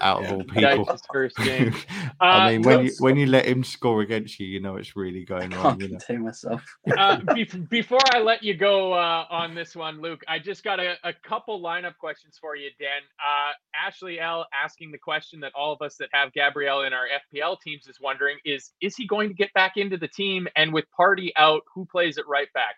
[0.00, 0.92] Out of all He died people.
[0.92, 1.74] his first game.
[2.20, 4.76] I Uh, mean, when you let's- when you let him score against you, you know
[4.76, 5.78] it's really going I wrong.
[5.78, 6.24] can't You know?
[6.24, 6.62] myself.
[6.98, 10.80] uh, bef- before I let you go uh, on this one, Luke, I just got
[10.80, 13.02] a, a couple lineup questions for you, Dan.
[13.18, 17.06] Uh, Ashley L asking the question that all of us that have Gabriel in our
[17.34, 20.48] FPL teams is wondering: is is he going to get back into the team?
[20.56, 22.76] And with Partey out, who plays at right back?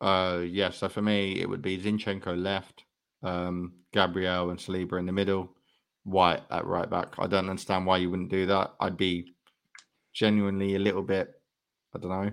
[0.00, 0.70] Uh, yeah.
[0.70, 2.84] So for me, it would be Zinchenko left,
[3.22, 5.54] um, Gabriel and Saliba in the middle,
[6.04, 7.14] White at right back.
[7.18, 8.72] I don't understand why you wouldn't do that.
[8.80, 9.34] I'd be
[10.12, 11.30] genuinely a little bit.
[11.94, 12.32] I don't know.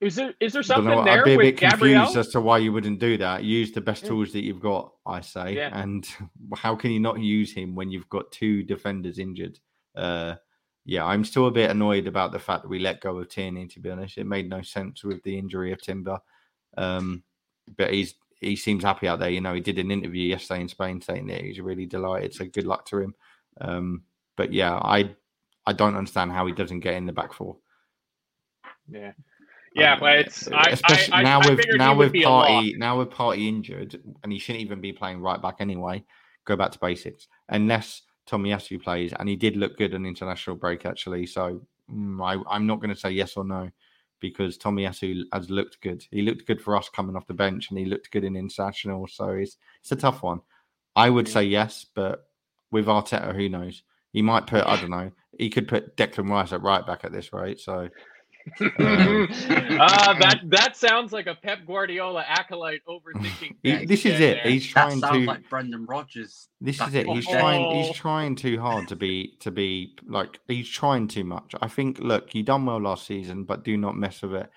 [0.00, 1.04] Is there is there something know.
[1.04, 3.44] there I'd be a bit confused as to why you wouldn't do that.
[3.44, 5.56] Use the best tools that you've got, I say.
[5.56, 5.70] Yeah.
[5.72, 6.06] And
[6.56, 9.58] how can you not use him when you've got two defenders injured?
[9.94, 10.34] Uh,
[10.84, 13.66] yeah, I'm still a bit annoyed about the fact that we let go of Tierney.
[13.68, 16.18] To be honest, it made no sense with the injury of Timber.
[16.76, 17.22] Um,
[17.76, 18.14] but he's
[18.44, 19.30] he seems happy out there.
[19.30, 22.34] You know, he did an interview yesterday in Spain saying that he's really delighted.
[22.34, 23.14] So good luck to him.
[23.60, 24.02] Um,
[24.36, 25.14] but yeah, I
[25.66, 27.56] I don't understand how he doesn't get in the back four.
[28.88, 29.12] Yeah,
[29.74, 32.30] yeah, Um, but it's I, I, especially I, now I with now with be a
[32.30, 32.48] lock.
[32.48, 36.04] Partey now with Partey injured and he shouldn't even be playing right back anyway.
[36.44, 40.56] Go back to basics unless Tommy Tomiyasu plays, and he did look good on international
[40.56, 41.26] break actually.
[41.26, 43.70] So mm, I, I'm not going to say yes or no
[44.24, 46.02] because Tomiyasu has looked good.
[46.10, 49.06] He looked good for us coming off the bench, and he looked good in international.
[49.06, 50.40] So it's it's a tough one.
[50.96, 52.28] I would say yes, but
[52.70, 53.82] with Arteta, who knows?
[54.14, 55.12] He might put I don't know.
[55.38, 57.60] He could put Declan Rice at right back at this rate.
[57.60, 57.90] So
[58.60, 63.56] uh, that that sounds like a Pep Guardiola acolyte overthinking.
[63.62, 64.36] He- this is there.
[64.36, 64.46] it.
[64.46, 65.24] He's That trying sounds to.
[65.26, 66.48] like Brendan Rodgers.
[66.60, 67.06] This is it.
[67.06, 67.38] He's the day.
[67.40, 67.76] trying.
[67.76, 67.92] He's Oh.
[67.94, 71.54] trying too hard to be to be like he's trying too much.
[71.60, 71.98] I think.
[72.00, 74.50] Look, you done well last season, but do not mess with it.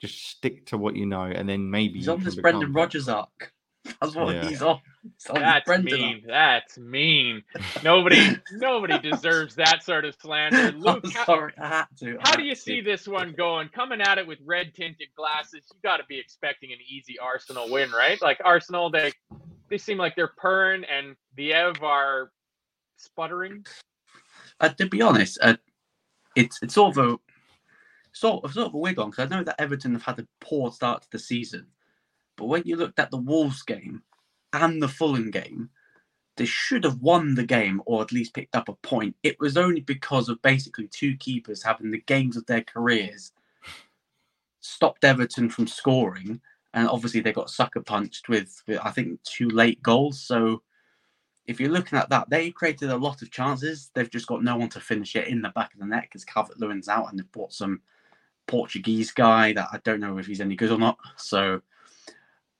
[0.00, 2.72] Just stick to what you know, and then maybe He's on this Brendan better.
[2.72, 3.52] Rodgers arc.
[4.00, 4.48] That's what Yeah.
[4.48, 4.80] he's on.
[5.02, 6.24] He's on That's Brendan mean.
[6.26, 7.42] That's mean.
[7.84, 10.72] Nobody, nobody deserves that sort of slander.
[10.78, 12.18] Luke, I'm how, I had to.
[12.18, 12.60] I how had do you to.
[12.60, 13.68] see this one going?
[13.68, 17.70] Coming at it with red tinted glasses, you got to be expecting an easy Arsenal
[17.70, 18.20] win, right?
[18.22, 19.12] Like Arsenal, they
[19.68, 22.30] they seem like they're purring, and the Ev are
[22.96, 23.64] sputtering.
[24.60, 25.56] Uh, to be honest, uh,
[26.34, 27.18] it's it's sort of a
[28.12, 30.26] sort of sort of a wig on because I know that Everton have had a
[30.40, 31.66] poor start to the season,
[32.36, 34.02] but when you looked at the Wolves game
[34.52, 35.70] and the Fulham game,
[36.36, 39.16] they should have won the game or at least picked up a point.
[39.22, 43.32] It was only because of basically two keepers having the games of their careers
[44.60, 46.40] stopped Everton from scoring,
[46.74, 50.20] and obviously they got sucker punched with, with I think two late goals.
[50.20, 50.62] So
[51.46, 53.90] if you're looking at that, they created a lot of chances.
[53.94, 56.24] They've just got no one to finish it in the back of the net because
[56.24, 57.80] Calvert Lewin's out and they've bought some
[58.46, 60.98] Portuguese guy that I don't know if he's any good or not.
[61.16, 61.62] So,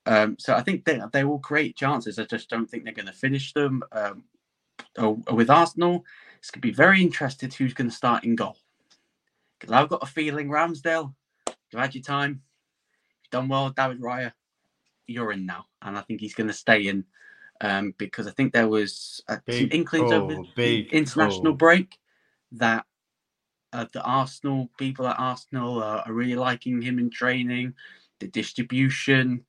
[0.07, 2.19] um, so I think they they will create chances.
[2.19, 3.83] I just don't think they're going to finish them.
[3.93, 4.25] Um,
[5.31, 6.05] with Arsenal,
[6.39, 8.57] it's going to be very interested who's going to start in goal
[9.59, 11.15] because I've got a feeling Ramsdale.
[11.71, 12.43] You've had your time.
[13.23, 14.33] You've done well, David Raya.
[15.07, 17.05] You're in now, and I think he's going to stay in
[17.61, 21.55] um, because I think there was uh, some inklings over the international call.
[21.55, 21.99] break
[22.53, 22.85] that
[23.73, 27.75] uh, the Arsenal people at Arsenal are, are really liking him in training,
[28.21, 29.45] the distribution,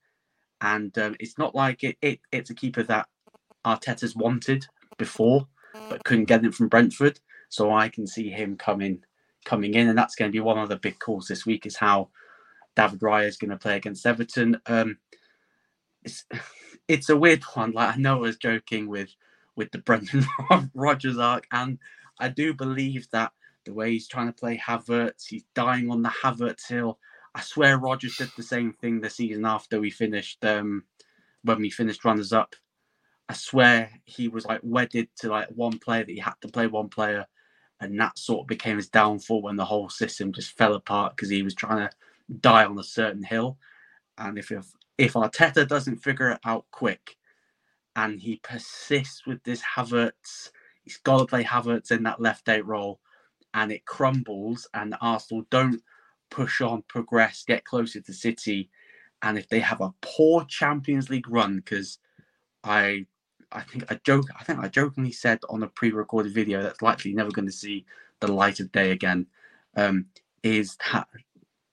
[0.61, 3.07] and um, it's not like it, it it's a keeper that
[3.65, 5.47] Arteta's wanted before
[5.89, 7.19] but couldn't get him from Brentford.
[7.49, 9.03] So I can see him coming
[9.45, 11.77] coming in, and that's going to be one of the big calls this week is
[11.77, 12.09] how
[12.75, 14.61] David Raya is going to play against Everton.
[14.65, 14.97] Um,
[16.03, 16.25] it's
[16.87, 17.71] it's a weird one.
[17.73, 19.09] Like I know I was joking with
[19.55, 20.25] with the Brendan
[20.75, 21.79] Rodgers arc, and
[22.19, 23.31] I do believe that
[23.65, 26.99] the way he's trying to play Havertz, he's dying on the Havertz hill.
[27.37, 30.85] I swear Rodgers did the same thing the season after we finished um
[31.43, 32.55] when we finished runners up.
[33.29, 36.67] I swear he was like wedded to like one player that he had to play
[36.67, 37.27] one player,
[37.79, 41.29] and that sort of became his downfall when the whole system just fell apart because
[41.29, 41.91] he was trying to
[42.41, 43.57] die on a certain hill.
[44.17, 44.67] And if if,
[44.97, 47.17] if Arteta doesn't figure it out quick,
[47.95, 50.51] and he persists with this Havertz,
[50.83, 52.99] he's got to play Havertz in that left eight role,
[53.53, 55.81] and it crumbles, and Arsenal don't
[56.29, 58.69] push on, progress, get closer to City,
[59.21, 61.99] and if they have a poor Champions League run, because
[62.63, 63.05] I
[63.51, 67.13] I think I joke I think I jokingly said on a pre-recorded video that's likely
[67.13, 67.85] never going to see
[68.19, 69.27] the light of day again.
[69.75, 70.07] Um,
[70.43, 71.07] is that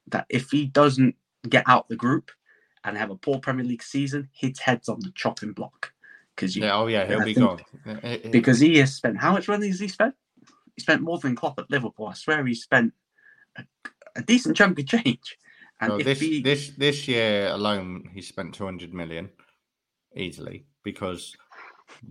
[0.09, 1.17] that if he doesn't
[1.49, 2.31] get out the group
[2.85, 5.93] and have a poor Premier League season, his head's on the chopping block.
[6.35, 7.61] Because Yeah, oh yeah, he'll I be gone.
[8.31, 10.15] Because he has spent how much money has he spent?
[10.77, 12.07] He spent more than Klopp at Liverpool.
[12.07, 12.93] I swear he spent
[13.57, 13.65] a,
[14.17, 15.39] a decent chunk of change.
[15.81, 19.31] And well, this he, this this year alone, he spent two hundred million
[20.17, 21.37] easily because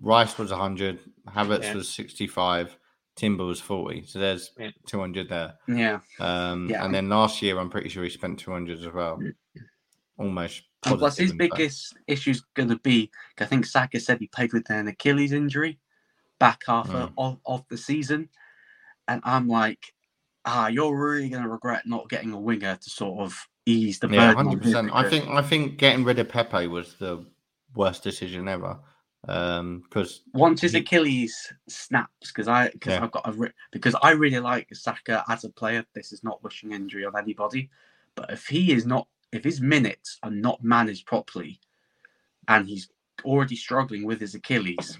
[0.02, 1.76] Rice was hundred, Havertz Yeah.
[1.76, 2.78] was sixty-five,
[3.16, 4.06] Timber was forty.
[4.06, 4.72] So there's Yeah.
[4.86, 5.56] two hundred there.
[5.68, 6.84] yeah, Um, Yeah.
[6.86, 9.22] and then last year, I'm pretty sure he spent two hundred as well.
[10.18, 10.64] Almost.
[10.86, 14.20] and plus his positive, in biggest issue is going to be I think Saka said
[14.20, 15.80] he played with an Achilles injury
[16.40, 17.14] back half Mm.
[17.18, 18.30] of, of the season,
[19.08, 19.93] and I'm like,
[20.46, 24.08] ah, you're really going to regret not getting a winger to sort of ease the
[24.10, 24.92] Yeah, hundred percent.
[24.94, 27.26] I think I think getting rid of Pepe was the
[27.76, 28.80] worst decision ever.
[29.26, 33.04] Um, because once his he- Achilles snaps, because I because Yeah.
[33.04, 35.86] I've got a re- because I really like Saka as a player.
[35.94, 37.70] This is not wishing injury on anybody,
[38.16, 41.60] but if he is not, if his minutes are not managed properly,
[42.50, 42.90] and he's
[43.24, 45.00] already struggling with his Achilles,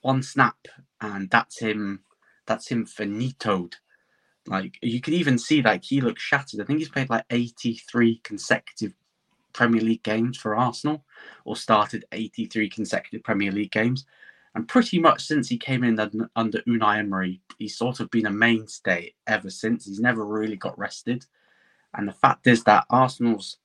[0.00, 0.56] one snap
[1.02, 2.02] and that's him.
[2.46, 3.74] That's him finitoed.
[4.46, 6.60] Like you can even see like he looks shattered.
[6.60, 8.94] I think he's played like eighty three consecutive
[9.52, 11.04] Premier League games for Arsenal
[11.44, 14.06] or started 83 consecutive Premier League games.
[14.54, 15.98] And pretty much since he came in
[16.34, 19.86] under Unai Emery, he's sort of been a mainstay ever since.
[19.86, 21.24] He's never really got rested.
[21.94, 23.58] And the fact is that Arsenal's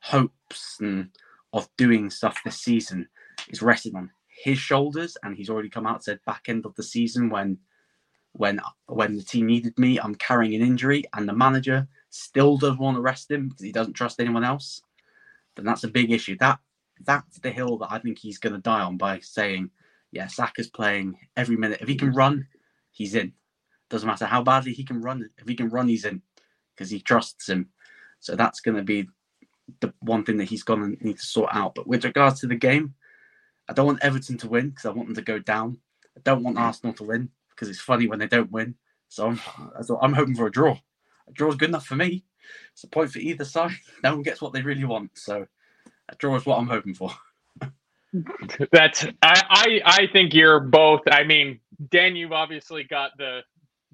[0.00, 1.10] hopes and
[1.52, 3.08] of doing stuff this season
[3.48, 5.16] is resting on his shoulders.
[5.22, 7.58] And he's already come out said back end of the season when
[8.32, 12.78] when when the team needed me, I'm carrying an injury, and the manager still doesn't
[12.78, 14.82] want to rest him because he doesn't trust anyone else.
[15.56, 16.36] Then that's a big issue.
[16.38, 16.58] That
[17.04, 19.70] that's the hill that I think he's going to die on by saying,
[20.12, 21.80] yeah, Saka's playing every minute.
[21.80, 22.46] If he can run,
[22.90, 23.32] he's in.
[23.88, 25.28] Doesn't matter how badly he can run.
[25.38, 26.22] If he can run, he's in.
[26.74, 27.68] because he trusts him.
[28.20, 29.08] So that's going to be
[29.80, 31.74] the one thing that he's going to need to sort out.
[31.74, 32.94] But with regards to the game,
[33.68, 35.78] I don't want Everton to win because I want them to go down.
[36.16, 37.30] I don't want Arsenal to win
[37.60, 38.74] because it's funny when they don't win.
[39.08, 39.40] So I'm,
[40.00, 40.78] I'm hoping for a draw.
[41.28, 42.24] A draw is good enough for me.
[42.72, 43.72] It's a point for either side.
[44.02, 45.10] No one gets what they really want.
[45.18, 45.46] So
[46.08, 47.10] a draw is what I'm hoping for.
[48.72, 51.02] That's I, I I think you're both.
[51.08, 53.40] I mean, Dan, you've obviously got the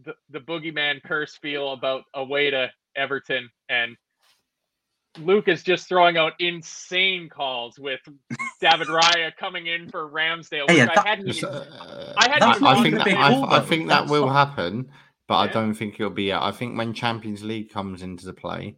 [0.05, 3.97] the, the boogeyman curse feel about away to Everton, and
[5.19, 8.01] Luke is just throwing out insane calls with
[8.61, 12.83] David Raya coming in for Ramsdale, which Hey, I hadn't Uh, I hadn't That's I
[12.83, 14.91] think that, I, I think that will happen,
[15.29, 16.33] but I don't think it'll be.
[16.33, 18.77] I think when Champions League comes into the play,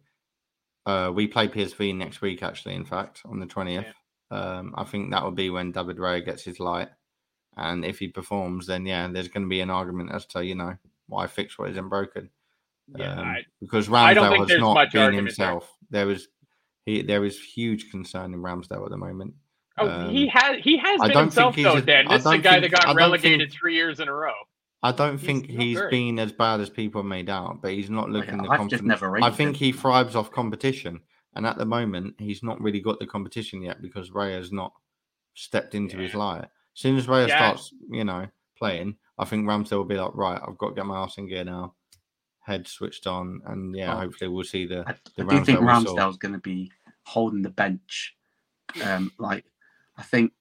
[0.85, 2.43] uh, we play PSV next week.
[2.43, 3.93] Actually, in fact, on the twentieth,
[4.31, 6.89] um, I think that will be when David Raya gets his light,
[7.57, 10.55] and if he performs, then yeah, there's going to be an argument as to you
[10.55, 10.75] know
[11.07, 12.29] why fix what isn't broken.
[12.95, 15.59] yeah, Um, I, because Ramsdale think has not much been argument there.
[15.89, 15.91] Himself.
[15.91, 16.27] There was
[16.85, 19.33] he there is huge concern in Ramsdale at the moment.
[19.77, 22.07] oh, um, he has he has been don't himself though, a- Dan.
[22.07, 24.33] This is a don't guy think- that got relegated think- three years in a row.
[24.81, 25.91] I don't He's think not he's great.
[25.91, 28.81] been as bad as people made out, but he's not looking yeah, the I've just
[28.83, 29.53] never I think him.
[29.55, 31.01] he thrives off competition,
[31.35, 34.71] and at the moment, he's not really got the competition yet because Raya's not
[35.33, 36.19] stepped into his Yeah.
[36.19, 36.43] light.
[36.43, 36.49] As
[36.81, 37.35] soon as Raya Yeah.
[37.35, 38.27] starts, you know,
[38.57, 41.27] playing, I think Ramsdale will be like, right, I've got to get my ass in
[41.27, 41.75] gear now,
[42.49, 45.59] head switched on, and yeah, Well, hopefully we'll see the I, the I do think
[45.59, 45.95] Ramsdale we saw.
[45.95, 46.71] Ramsdale's going to be
[47.03, 48.15] holding the bench.
[48.83, 49.45] Um, like,
[49.97, 50.33] I think,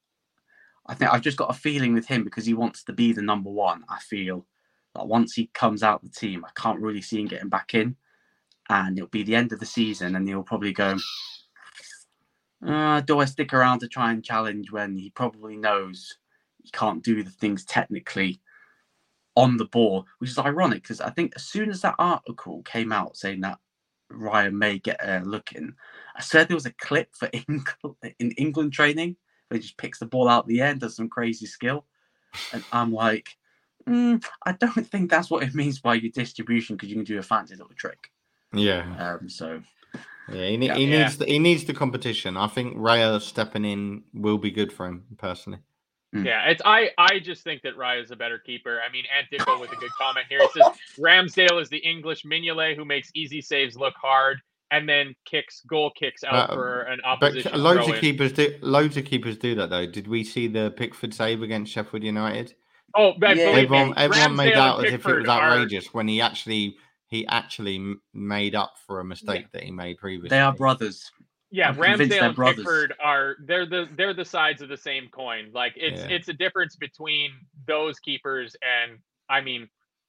[0.87, 3.23] I think I've just got a feeling with him because he wants to be the
[3.23, 3.85] number one.
[3.89, 4.47] I feel
[4.95, 7.97] that once he comes out the team, I can't really see him getting back in,
[8.69, 10.97] and it'll be the end of the season, and he'll probably go.
[12.67, 16.19] Uh, do I stick around to try and challenge when he probably knows
[16.63, 18.41] he can't do the things technically
[19.39, 22.93] on the ball, which is ironic because I think as soon as that article came
[22.93, 23.59] out saying that
[24.11, 25.75] Ryan may get a look in,
[26.17, 29.17] I said there was a clip for England in England training
[29.49, 31.87] where he just picks the ball out the end, does some crazy skill,
[32.53, 33.37] and I'm like,
[33.89, 37.19] mm, I don't think that's what it means by your distribution because you can do
[37.19, 38.11] a fancy little trick.
[38.53, 39.63] Yeah, Um, so
[40.29, 40.77] yeah, he, ne- Yeah.
[40.77, 40.99] he Yeah.
[40.99, 42.37] needs the, he needs the competition.
[42.37, 45.61] I think Raya stepping in will be good for him personally.
[46.15, 46.25] Mm.
[46.25, 48.81] Yeah, it's I I just think that Rye is a better keeper.
[48.87, 50.41] I mean, Ant Dickel with a good comment here.
[50.41, 50.67] It says
[50.99, 54.39] Ramsdale is the English Mignolet who makes easy saves look hard
[54.71, 57.63] and then kicks goal kicks out Uh, for an But opposition.
[57.63, 59.87] loads of keepers do loads of keepers do that though.
[59.87, 62.55] Did we see the Pickford save against Sheffield United?
[62.95, 63.51] Oh, but Yeah.
[63.53, 66.23] believe everyone me, everyone made out as if it Pickford was are- outrageous when he
[66.23, 66.77] actually
[67.09, 70.29] he actually made up for a mistake that he made previously.
[70.31, 71.11] they are brothers.
[71.51, 72.57] Yeah, I'm Ramsdale and brothers.
[72.59, 75.51] Pickford are they're the they're the sides of the same coin.
[75.53, 76.09] Like it's Yeah.
[76.09, 77.31] it's a difference between
[77.67, 78.99] those keepers and
[79.31, 79.69] I mean,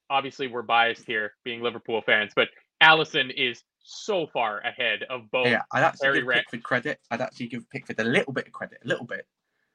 [0.10, 2.50] obviously we're biased here being Liverpool fans, but
[2.82, 5.48] Alisson is so far ahead of both.
[5.48, 6.30] Yeah, I'd actually give.
[6.30, 7.00] Pickford credit.
[7.12, 9.26] I'd actually give Pickford a little bit of credit, a little bit.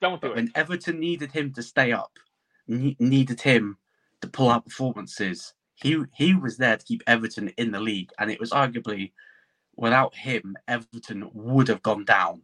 [0.01, 0.37] Don't do But it.
[0.37, 2.19] when Everton needed him to stay up,
[2.69, 3.79] ne- needed him
[4.21, 8.31] to pull out performances, he he was there to keep Everton in the league, and
[8.31, 9.13] it was arguably
[9.77, 12.43] without him, Everton would have gone down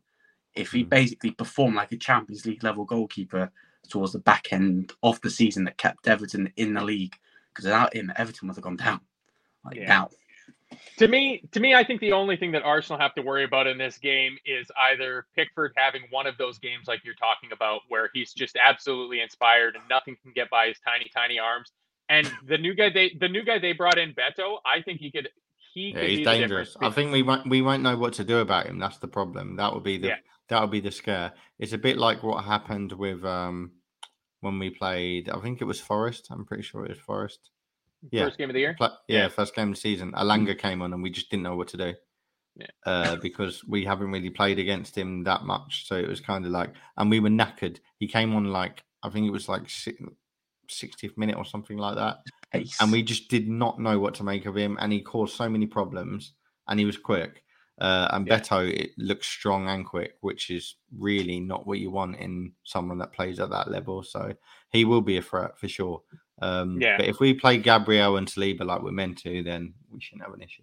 [0.55, 0.89] if he Mm.
[0.91, 3.53] basically performed like a Champions League level goalkeeper
[3.89, 7.17] towards the back end of the season that kept Everton in the league.
[7.49, 9.01] Because without him, Everton would have gone down.
[9.65, 9.87] Like Yeah.
[9.87, 10.11] down.
[10.99, 13.67] To me, to me, I think the only thing that Arsenal have to worry about
[13.67, 17.83] in this game is either Pickford having one of those games like you're talking about,
[17.89, 21.73] where he's just absolutely inspired and nothing can get by his tiny, tiny arms.
[22.09, 25.11] And the new guy they the new guy they brought in, Beto, I think he
[25.11, 25.29] could
[25.73, 26.77] he yeah, he's dangerous.
[26.81, 28.79] I think we won't we won't know what to do about him.
[28.79, 29.57] That's the problem.
[29.57, 30.17] That would be the Yeah.
[30.49, 31.33] that would be the scare.
[31.59, 33.73] It's a bit like what happened with um
[34.41, 35.29] when we played.
[35.31, 36.29] I think it was Forest.
[36.31, 37.51] I'm pretty sure it was Forest.
[38.11, 38.25] Yeah.
[38.25, 38.75] first game of the year.
[38.79, 39.29] Pla- yeah, Yeah.
[39.29, 40.13] first game of the season.
[40.13, 41.95] Elanga came on and we just didn't know what to do.
[42.57, 42.67] Yeah.
[42.87, 45.87] Uh, because we haven't really played against him that much.
[45.87, 47.79] So it was kind of like, and we were knackered.
[47.99, 49.69] He came on like, I think it was like
[50.71, 52.19] 60th minute or something like that.
[52.53, 52.77] Pace.
[52.81, 54.77] And we just did not know what to make of him.
[54.81, 56.35] And he caused so many problems
[56.69, 57.43] and he was quick.
[57.81, 58.39] Uh, and Yeah.
[58.41, 62.99] Beto, it looks strong and quick, which is really not what you want in someone
[62.99, 64.03] that plays at that level.
[64.03, 64.35] So
[64.71, 66.03] he will be a threat for sure.
[66.43, 66.97] Um, Yeah.
[66.99, 70.35] But if we play Gabriel and Saliba like we're meant to, then we shouldn't have
[70.35, 70.63] an issue.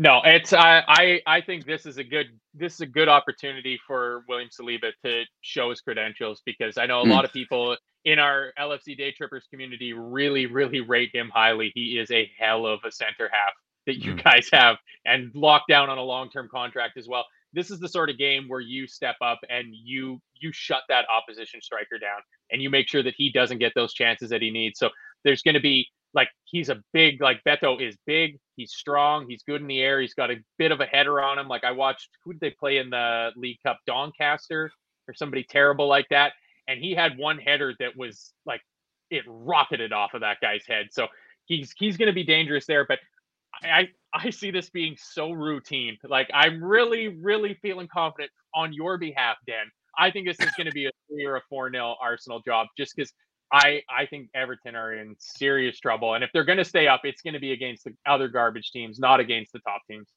[0.00, 3.80] No, it's I I I think this is a good this is a good opportunity
[3.84, 7.10] for William Saliba to show his credentials because I know a Mm.
[7.10, 11.72] lot of people in our LFC Daytrippers community really really rate him highly.
[11.74, 13.52] He is a hell of a center half
[13.86, 14.24] that you Mm.
[14.24, 17.24] guys have and locked down on a long term contract as well.
[17.52, 21.06] This is the sort of game where you step up and you you shut that
[21.14, 22.20] opposition striker down
[22.52, 24.78] and you make sure that he doesn't get those chances that he needs.
[24.78, 24.90] So
[25.24, 28.38] there's going to be like he's a big like Beto is big.
[28.56, 29.26] He's strong.
[29.28, 30.00] He's good in the air.
[30.00, 31.48] He's got a bit of a header on him.
[31.48, 33.78] Like I watched, who did they play in the League Cup?
[33.86, 34.70] Doncaster
[35.08, 36.32] or somebody terrible like that.
[36.68, 38.60] And he had one header that was like
[39.10, 40.88] it rocketed off of that guy's head.
[40.90, 41.08] So
[41.46, 42.86] he's he's going to be dangerous there.
[42.86, 43.00] But
[43.62, 45.98] I I see this being so routine.
[46.04, 49.66] Like I'm really really feeling confident on your behalf, Dan.
[49.98, 52.68] I think this is going to be a three or a four nil Arsenal job,
[52.76, 53.12] just because
[53.52, 57.00] I I think Everton are in serious trouble, and if they're going to stay up,
[57.04, 60.08] it's going to be against the other garbage teams, not against the top teams.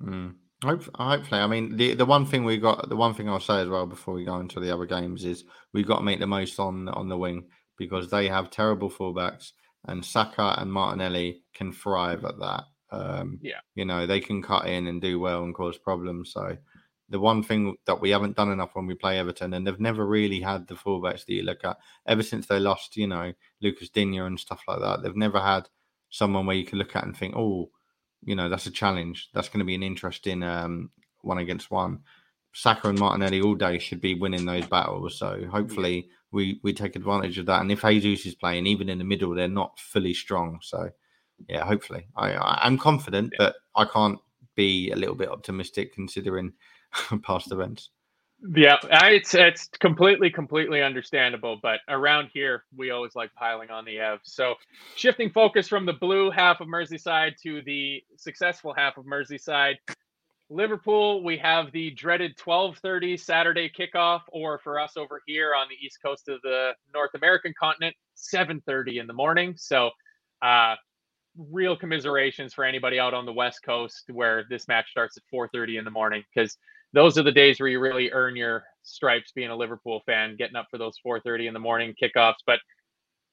[0.00, 0.34] Mm.
[0.64, 3.68] Hopefully, I mean the the one thing we got, the one thing I'll say as
[3.68, 6.58] well before we go into the other games is we've got to make the most
[6.58, 7.46] on on the wing
[7.76, 9.52] because they have terrible fullbacks,
[9.86, 12.64] and Saka and Martinelli can thrive at that.
[12.90, 16.32] Um, yeah, you know they can cut in and do well and cause problems.
[16.32, 16.56] So
[17.08, 20.06] the one thing that we haven't done enough when we play Everton, and they've never
[20.06, 23.32] really had the fullbacks that you look at ever since they lost, you know,
[23.62, 25.02] Lucas Digne and stuff like that.
[25.02, 25.68] They've never had
[26.10, 27.70] someone where you can look at and think, oh,
[28.24, 29.28] you know, that's a challenge.
[29.34, 30.90] That's going to be an interesting um,
[31.22, 32.00] one against one.
[32.52, 35.18] Saka and Martinelli all day should be winning those battles.
[35.18, 37.60] So hopefully we we take advantage of that.
[37.60, 40.58] And if Jesus is playing, even in the middle, they're not fully strong.
[40.62, 40.90] So
[41.48, 44.18] yeah, hopefully I, I am confident, but I can't
[44.56, 46.52] be a little bit optimistic considering
[47.22, 47.90] past events.
[48.40, 53.98] Yeah, it's it's completely completely understandable, but around here we always like piling on the
[53.98, 54.20] Ev.
[54.22, 54.54] So,
[54.94, 59.74] shifting focus from the blue half of Merseyside to the successful half of Merseyside.
[60.50, 65.76] Liverpool, we have the dreaded 12:30 Saturday kickoff or for us over here on the
[65.86, 69.54] east coast of the North American continent, 7:30 in the morning.
[69.58, 69.90] So,
[70.42, 70.76] uh
[71.50, 75.78] real commiserations for anybody out on the west coast where this match starts at 4:30
[75.78, 76.58] in the morning because
[76.92, 80.56] those are the days where you really earn your stripes being a Liverpool fan, getting
[80.56, 82.42] up for those 4:30 in the morning kickoffs.
[82.46, 82.60] But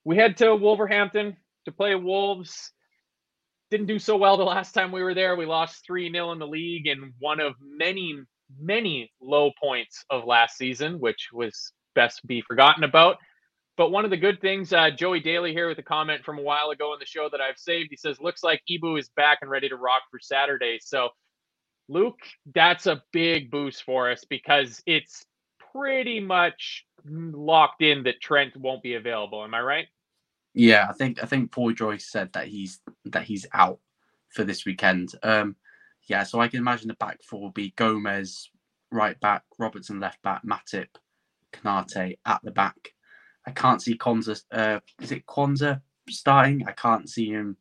[0.04, 2.72] we head to Wolverhampton to play Wolves.
[3.70, 5.36] Didn't do so well the last time we were there.
[5.36, 8.20] We lost 3 0 in the league and one of many,
[8.58, 13.16] many low points of last season, which was best be forgotten about.
[13.76, 16.42] But one of the good things, uh, Joey Daly here with a comment from a
[16.42, 17.88] while ago in the show that I've saved.
[17.90, 20.78] He says, Looks like Ibou is back and ready to rock for Saturday.
[20.80, 21.10] So
[21.88, 22.20] Luke,
[22.54, 25.24] that's a big boost for us because it's
[25.72, 29.44] pretty much locked in that Trent won't be available.
[29.44, 29.86] Am I right?
[30.54, 33.78] Yeah, I think I think Paul Joyce said that he's that he's out
[34.30, 35.12] for this weekend.
[35.22, 35.56] Um,
[36.08, 38.50] yeah, so I can imagine the back four will be Gomez
[38.90, 40.88] right back, Robertson left back, Matip,
[41.52, 42.94] Konate at the back.
[43.46, 44.42] I can't see Konsa.
[44.50, 46.64] Uh, is it Quansah starting?
[46.66, 47.56] I can't see him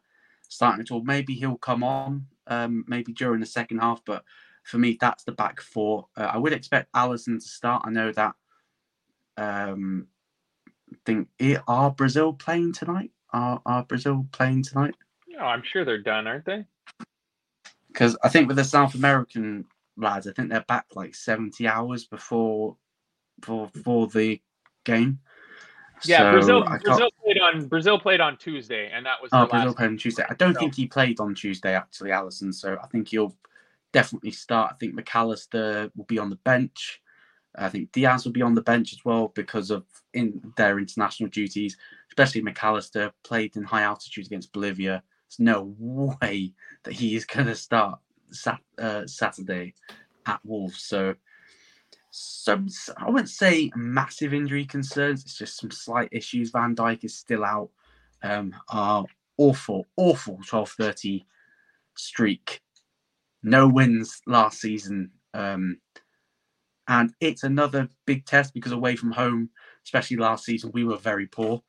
[0.48, 1.04] starting at all.
[1.04, 4.02] Maybe he'll come on um, maybe during the second half.
[4.06, 4.24] But
[4.64, 6.08] for me, that's the back four.
[6.18, 7.84] Uh, I would expect Alisson to start.
[7.86, 8.36] I know that.
[9.38, 10.08] Um,
[11.06, 11.28] think
[11.68, 13.12] are Brazil playing tonight?
[13.32, 14.96] Are are Brazil playing tonight?
[15.28, 16.66] No, I'm sure they're done, aren't they?
[17.88, 19.66] Because I think with the South American
[19.98, 22.78] lads, I think they're back like 70 hours before
[23.42, 24.42] for for the
[24.84, 25.20] game.
[26.04, 29.74] Yeah, so Brazil Brazil played on Brazil played on Tuesday, and that was oh Brazil
[29.74, 30.26] played on Tuesday.
[30.30, 32.54] I don't think he played on Tuesday actually, Alisson.
[32.54, 33.36] So I think he'll
[33.94, 34.72] definitely start.
[34.74, 37.02] I think Mac Allister will be on the bench.
[37.58, 41.30] I think Diaz will be on the bench as well because of in their international
[41.30, 41.78] duties,
[42.10, 45.02] especially Mac Allister played in high altitude against Bolivia.
[45.30, 45.76] There's no
[46.22, 48.00] way that he is going to start
[48.32, 49.74] sat, uh, Saturday
[50.26, 50.84] at Wolves.
[50.84, 51.16] So
[52.16, 55.24] some I wouldn't say massive injury concerns.
[55.24, 56.52] It's just some slight issues.
[56.52, 57.70] Van Dijk is still out.
[58.24, 59.06] Um, our
[59.38, 61.26] awful, awful 12-30
[61.98, 62.62] streak.
[63.44, 65.12] No wins last season.
[65.34, 65.80] Um,
[66.88, 69.50] and it's another big test because away from home,
[69.84, 71.62] especially last season, we were very poor.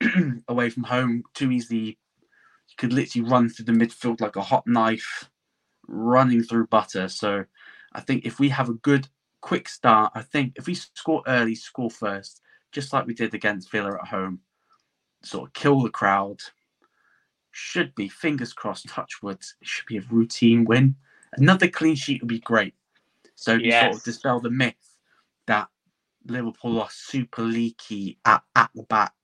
[0.48, 1.98] away from home, too easily,
[2.68, 5.30] you could literally run through the midfield like a hot knife,
[5.88, 7.08] running through butter.
[7.08, 7.44] So
[7.94, 9.08] I think if we have a good
[9.46, 10.10] quick start.
[10.16, 12.42] I think if we score early, score first,
[12.72, 14.40] just like we did against Villa at home,
[15.22, 16.40] sort of kill the crowd.
[17.52, 20.96] Should be, fingers crossed, touch wood, it should be a routine win.
[21.34, 22.74] Another clean sheet would be great.
[23.36, 23.84] So yes.
[23.84, 24.98] sort of dispel the myth
[25.46, 25.68] that
[26.26, 29.14] Liverpool are super leaky at, at the back.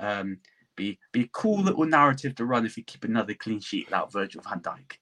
[0.00, 0.38] Um,
[0.74, 4.12] be be a cool little narrative to run if you keep another clean sheet without
[4.12, 4.96] Virgil van Dijk.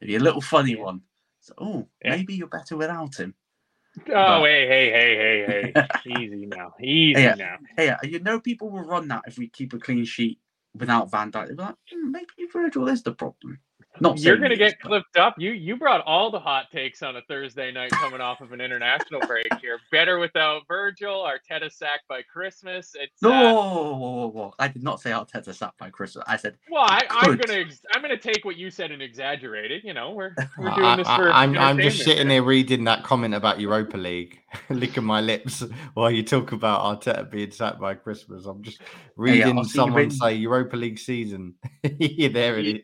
[0.00, 1.02] It'd be a little funny one.
[1.40, 2.16] So, oh, yeah.
[2.16, 3.34] maybe you're better without him.
[4.08, 4.44] Oh, but...
[4.44, 6.20] hey, hey, hey, hey, hey.
[6.20, 6.74] Easy now.
[6.80, 7.56] Easy now.
[7.76, 10.38] Hey, you know, people will run that if we keep a clean sheet
[10.74, 11.48] without Van Dijk.
[11.48, 13.58] They'll be like, mm, maybe Virgil is the problem.
[14.00, 15.34] Not You're gonna get clipped up.
[15.38, 18.60] You you brought all the hot takes on a Thursday night coming off of an
[18.60, 19.78] international break here.
[19.90, 21.26] Better without Virgil.
[21.26, 22.92] Arteta sacked by Christmas.
[22.98, 24.54] It's No, uh, whoa, whoa, whoa, whoa.
[24.58, 26.24] I did not say Arteta sat by Christmas.
[26.28, 29.70] I said well, I, I'm gonna ex- I'm gonna take what you said and exaggerate
[29.70, 29.84] it.
[29.84, 31.30] You know, we're we're I, doing this for.
[31.32, 32.40] I, am I'm just sitting here.
[32.40, 34.40] here reading that comment about Europa League,
[34.70, 38.46] licking my lips while you talk about Arteta being sacked by Christmas.
[38.46, 38.80] I'm just
[39.16, 41.54] reading I'll see you someone say Europa League season.
[41.98, 42.82] yeah, there it is.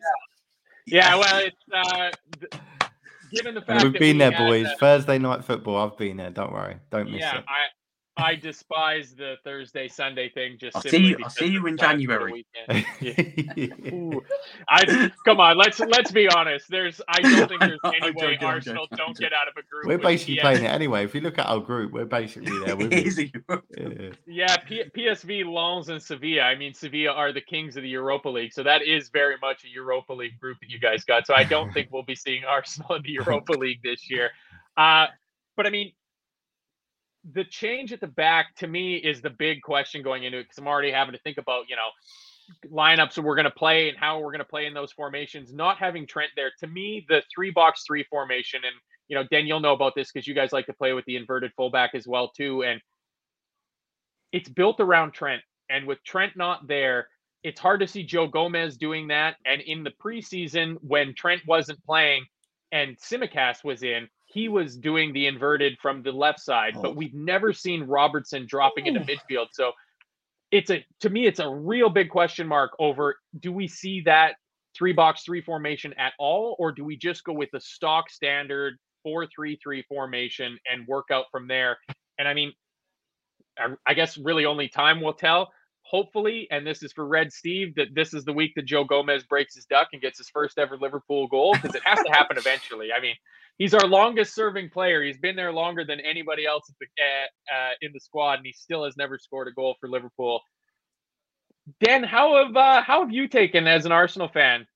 [0.87, 2.11] Yeah, well, it's uh,
[3.33, 4.69] given the fact We've been there, boys.
[4.79, 5.77] Thursday night football.
[5.77, 6.31] I've been there.
[6.31, 6.77] Don't worry.
[6.91, 7.45] Don't miss yeah, it.
[8.17, 10.57] I I despise the Thursday Sunday thing.
[10.59, 12.47] Just I'll see you- I'll see you in time for the January.
[13.01, 14.19] Yeah.
[14.69, 15.57] I come on.
[15.57, 16.67] Let's let's be honest.
[16.69, 19.55] There's I don't think there's I'm any way joking, Arsenal joking, don't get out of
[19.57, 19.87] a group.
[19.87, 21.05] We're basically PS playing it anyway.
[21.05, 22.77] If you look at our group, we're basically there.
[22.77, 23.31] With it is you.
[23.77, 24.11] Yeah.
[24.27, 26.43] Yeah, P- PSV, Lens, and Sevilla.
[26.43, 29.65] I mean, Sevilla are the kings of the Europa League, so that is very much
[29.65, 31.27] a Europa League group that you guys got.
[31.27, 34.31] So I don't think we'll be seeing Arsenal in the Europa League this year.
[34.77, 35.07] Uh,
[35.57, 35.93] but I mean,
[37.33, 40.59] the change at the back to me is the big question going into it because
[40.59, 44.19] I'm already having to think about you know lineups we're going to play and how
[44.19, 45.53] we're going to play in those formations.
[45.53, 48.75] Not having Trent there to me, the three box three formation, and
[49.09, 51.17] you know, Dan, you'll know about this because you guys like to play with the
[51.17, 52.81] inverted fullback as well too, and
[54.33, 55.43] it's built around Trent.
[55.71, 57.09] And with Trent not there,
[57.43, 59.37] it's hard to see Joe Gomez doing that.
[59.47, 62.25] And in the preseason, when Trent wasn't playing
[62.73, 66.75] and Tsimikas was in, he was doing the inverted from the left side.
[66.77, 66.83] Oh.
[66.83, 69.05] But we've never seen Robertson dropping into oh.
[69.05, 69.47] midfield.
[69.53, 69.73] So
[70.51, 74.37] it's a to me, it's a real big question mark over do we see that
[74.77, 78.79] three box three formation at all, or do we just go with the stock standard
[79.03, 81.79] four three three formation and work out from there?
[82.19, 82.53] And I mean,
[83.59, 85.51] I, I guess really only time will tell.
[85.85, 89.25] Hopefully, and this is for Red Steve, that this is the week that Joe Gomez
[89.25, 92.39] breaks his duck and gets his first ever Liverpool goal because it has to happen
[92.39, 92.93] eventually.
[92.97, 93.17] I mean,
[93.59, 95.03] he's our longest serving player.
[95.03, 98.53] He's been there longer than anybody else the, uh, uh, in the squad, and he
[98.53, 100.41] still has never scored a goal for Liverpool.
[101.81, 104.67] Dan, how have uh, how have you taken as an Arsenal fan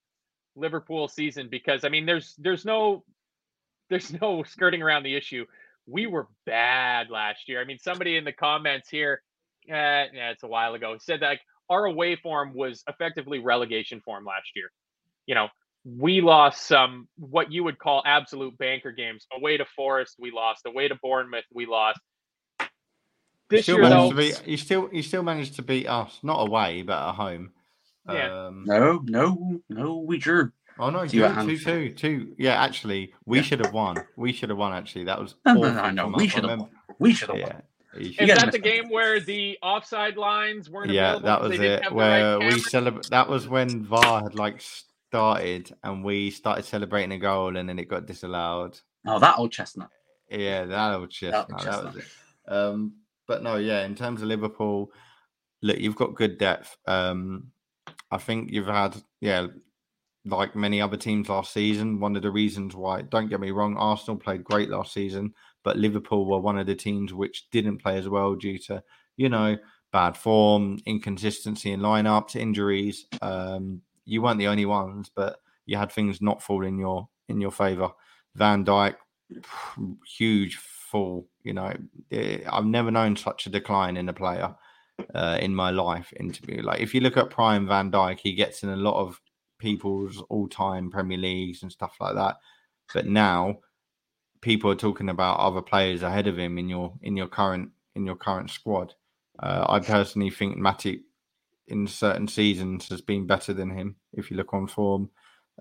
[0.54, 1.48] Liverpool season?
[1.50, 3.04] Because I mean, there's there's no
[3.90, 5.44] there's no skirting around the issue.
[5.86, 7.60] We were bad last year.
[7.60, 9.22] I mean, somebody in the comments here,
[9.68, 14.00] uh, yeah, it's a while ago, said that like, our away form was effectively relegation
[14.00, 14.70] form last year.
[15.26, 15.48] You know,
[15.87, 19.26] we lost some what you would call absolute banker games.
[19.32, 20.62] Away to Forest, we lost.
[20.66, 22.01] Away to Bournemouth, we lost.
[22.61, 22.66] You
[23.51, 24.43] This still year, managed though, to beat.
[24.49, 27.53] You still you still managed to beat us, not away but at home.
[28.09, 28.47] Yeah.
[28.47, 30.51] Um, No, no, no, we drew.
[30.78, 31.62] Oh no, Two two, at two, Anfield.
[31.64, 32.34] two, two.
[32.39, 33.43] Yeah, actually, we Yeah.
[33.45, 33.97] should have won.
[34.16, 34.72] We should have won.
[34.72, 35.37] Actually, that was.
[35.47, 36.70] No, no, awful no, no, we should have won.
[36.99, 37.62] We should have Yeah, won.
[38.03, 41.26] is that the game where the offside lines weren't yeah, available?
[41.26, 41.82] that 'cause was it.
[41.84, 43.07] have the right Where we celebrate.
[43.11, 44.61] That was when VAR had like
[45.09, 48.78] started, and we started celebrating a goal, and then it got disallowed.
[49.07, 49.90] Oh, that old chestnut.
[50.30, 51.48] Yeah, that old chestnut.
[51.48, 52.52] That that, was was it.
[52.52, 52.94] Um,
[53.26, 54.90] but no, yeah, in terms of Liverpool,
[55.62, 56.76] look, you've got good depth.
[56.86, 57.50] Um,
[58.11, 59.48] I think you've had, yeah,
[60.24, 62.00] like many other teams last season.
[62.00, 65.34] One of the reasons why, don't get me wrong, Arsenal played great last season,
[65.64, 68.82] but Liverpool were one of the teams which didn't play as well due to,
[69.16, 69.57] you know,
[69.92, 73.07] bad form, inconsistency in lineups, injuries.
[73.22, 77.40] Um, you weren't the only ones, but you had things not fall in your in
[77.40, 77.90] your favour.
[78.34, 78.94] Van Dijk,
[80.07, 81.28] huge fall.
[81.42, 81.72] You know,
[82.12, 84.54] Eh, I've never known such a decline in a player
[85.14, 86.12] uh, in my life.
[86.14, 89.20] Into like, if you look at Prime Van Dijk, he gets in a lot of
[89.59, 92.36] people's all-time Premier Leagues and stuff like that.
[92.94, 93.57] But now,
[94.40, 98.07] people are talking about other players ahead of him in your in your current in
[98.07, 98.94] your current squad.
[99.40, 101.02] Uh, I personally think Matip
[101.68, 103.96] in certain seasons has been better than him.
[104.12, 105.10] If you look on form,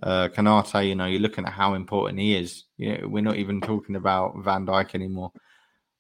[0.04, 2.66] uh, Konate, you know, you're looking at how important he is.
[2.78, 5.32] You know, we're not even talking about Van Dijk anymore.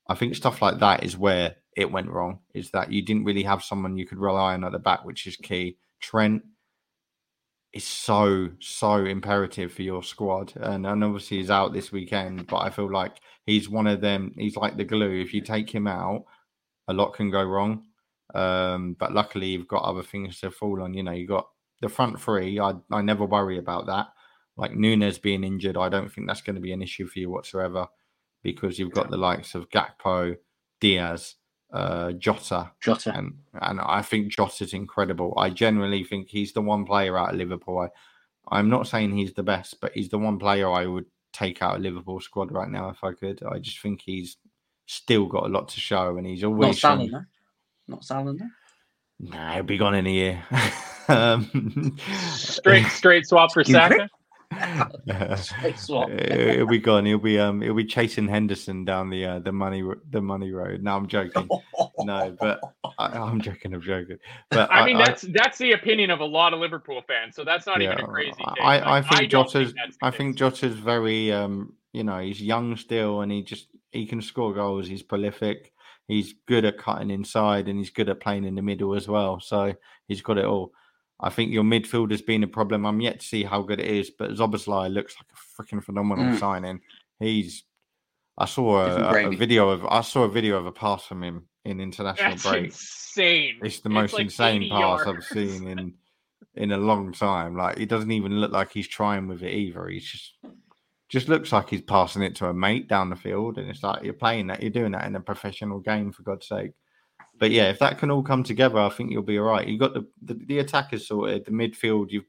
[0.07, 2.39] I think stuff like that is where it went wrong.
[2.53, 5.25] Is that you didn't really have someone you could rely on at the back, which
[5.27, 5.77] is key.
[6.01, 6.43] Trent
[7.73, 12.47] is so so imperative for your squad, and and obviously he's out this weekend.
[12.47, 14.33] But I feel like he's one of them.
[14.37, 15.21] He's like the glue.
[15.21, 16.25] If you take him out,
[16.87, 17.83] a lot can go wrong.
[18.35, 20.93] Um, but luckily, you've got other things to fall on.
[20.93, 21.47] You know, you got
[21.81, 22.59] the front three.
[22.59, 24.07] I I never worry about that.
[24.57, 27.29] Like Nunez being injured, I don't think that's going to be an issue for you
[27.29, 27.87] whatsoever,
[28.43, 30.37] because you've got the likes of Gakpo,
[30.79, 31.35] Diaz,
[31.73, 33.13] uh, Jota, Jota.
[33.15, 35.33] and and I think Jota's incredible.
[35.37, 37.79] I generally think he's the one player out of Liverpool.
[37.79, 37.89] I,
[38.57, 41.75] I'm not saying he's the best, but he's the one player I would take out
[41.75, 43.43] of Liverpool squad right now if I could.
[43.43, 44.37] I just think he's
[44.85, 47.25] still got a lot to show, and he's Not always Salah, shown- no?
[47.87, 48.47] Not Salah, no?
[49.19, 50.43] Nah, he'll be gone in a year.
[51.07, 51.97] um,
[52.33, 54.09] straight straight swap for You think?
[54.51, 55.37] Saka.
[55.37, 56.09] Straight swap.
[56.31, 57.05] he'll be gone.
[57.05, 60.83] He'll be um he'll be chasing Henderson down the uh, the money the money road.
[60.83, 61.47] No, I'm joking.
[61.99, 62.59] No, but
[62.99, 63.73] I, I'm joking.
[63.73, 64.17] I'm joking.
[64.49, 67.65] But I mean, that's that's the opinion of a lot of Liverpool fans, so that's
[67.65, 68.63] not even a crazy take.
[68.63, 70.37] I, I Like, think don't Jota's that's I think.
[70.37, 74.87] Jota's very um you know he's young still and he just he can score goals.
[74.87, 75.71] He's prolific.
[76.07, 79.39] He's good at cutting inside and he's good at playing in the middle as well.
[79.39, 79.73] So
[80.07, 80.71] he's got it all.
[81.19, 82.85] I think your midfield has been a problem.
[82.85, 86.25] I'm yet to see how good it is, but Szoboszlai looks like a freaking phenomenal
[86.35, 86.39] Mm.
[86.39, 86.81] signing.
[87.19, 87.63] He's
[88.37, 91.47] I saw a, a video of I saw a video of a pass from him
[91.63, 92.65] in international That's break.
[92.65, 93.59] insane.
[93.63, 95.93] It's the most like insane 80 pass I've seen in
[96.55, 97.55] in a long time.
[97.55, 99.87] Like he doesn't even look like he's trying with it either.
[99.87, 100.33] He's just
[101.15, 104.03] just looks like he's passing it to a mate down the field, and it's like
[104.03, 106.71] you're playing that, you're doing that in a professional game for God's sake.
[107.39, 109.65] But yeah, if that can all come together, I think you'll be all right.
[109.65, 112.11] You've got the the, the attackers sorted, the midfield.
[112.11, 112.25] You've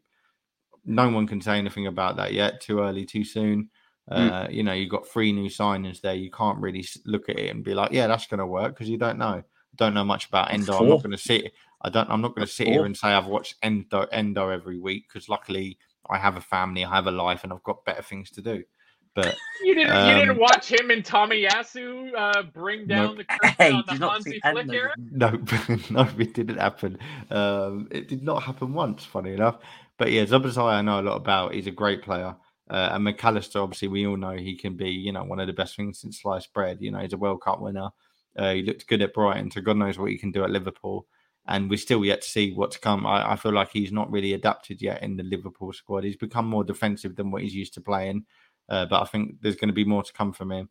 [0.84, 2.60] no one can say anything about that yet.
[2.60, 3.70] Too early, too soon.
[4.08, 4.30] Mm.
[4.30, 6.14] Uh, you know, you've got three new signings there.
[6.14, 8.88] You can't really look at it and be like, "Yeah, that's going to work," because
[8.88, 9.42] you don't know.
[9.74, 10.74] Don't know much about Endo.
[10.74, 11.52] I'm not going to sit.
[11.82, 12.08] I don't.
[12.08, 15.28] I'm not going to sit here and say I've watched Endo Endo every week because
[15.28, 15.76] luckily
[16.08, 18.62] I have a family, I have a life, and I've got better things to do.
[19.16, 23.18] But You didn't you didn't Um, watch him and Tomiyasu uh, bring down Nope.
[23.18, 24.74] the curtain Hey, on the Hansi Flick Endo?
[24.74, 24.96] era?
[24.96, 25.30] no,
[25.90, 26.98] no, it didn't happen.
[27.30, 29.58] Um, it did not happen once, funny enough.
[29.98, 31.54] But yeah, Szoboszlai, I know a lot about.
[31.54, 32.36] He's a great player.
[32.70, 35.46] Uh, and Mac Allister, obviously, we all know he can be, you know, one of
[35.48, 36.78] the best things since sliced bread.
[36.80, 37.90] You know, he's a World Cup winner.
[38.36, 41.06] Uh, he looked good at Brighton, so God knows what he can do at Liverpool.
[41.48, 43.06] And we're still yet to see what's to come.
[43.06, 46.04] I, I feel like he's not really adapted yet in the Liverpool squad.
[46.04, 48.24] He's become more defensive than what he's used to playing.
[48.68, 50.68] Uh, but I think there's going to be more to come from him.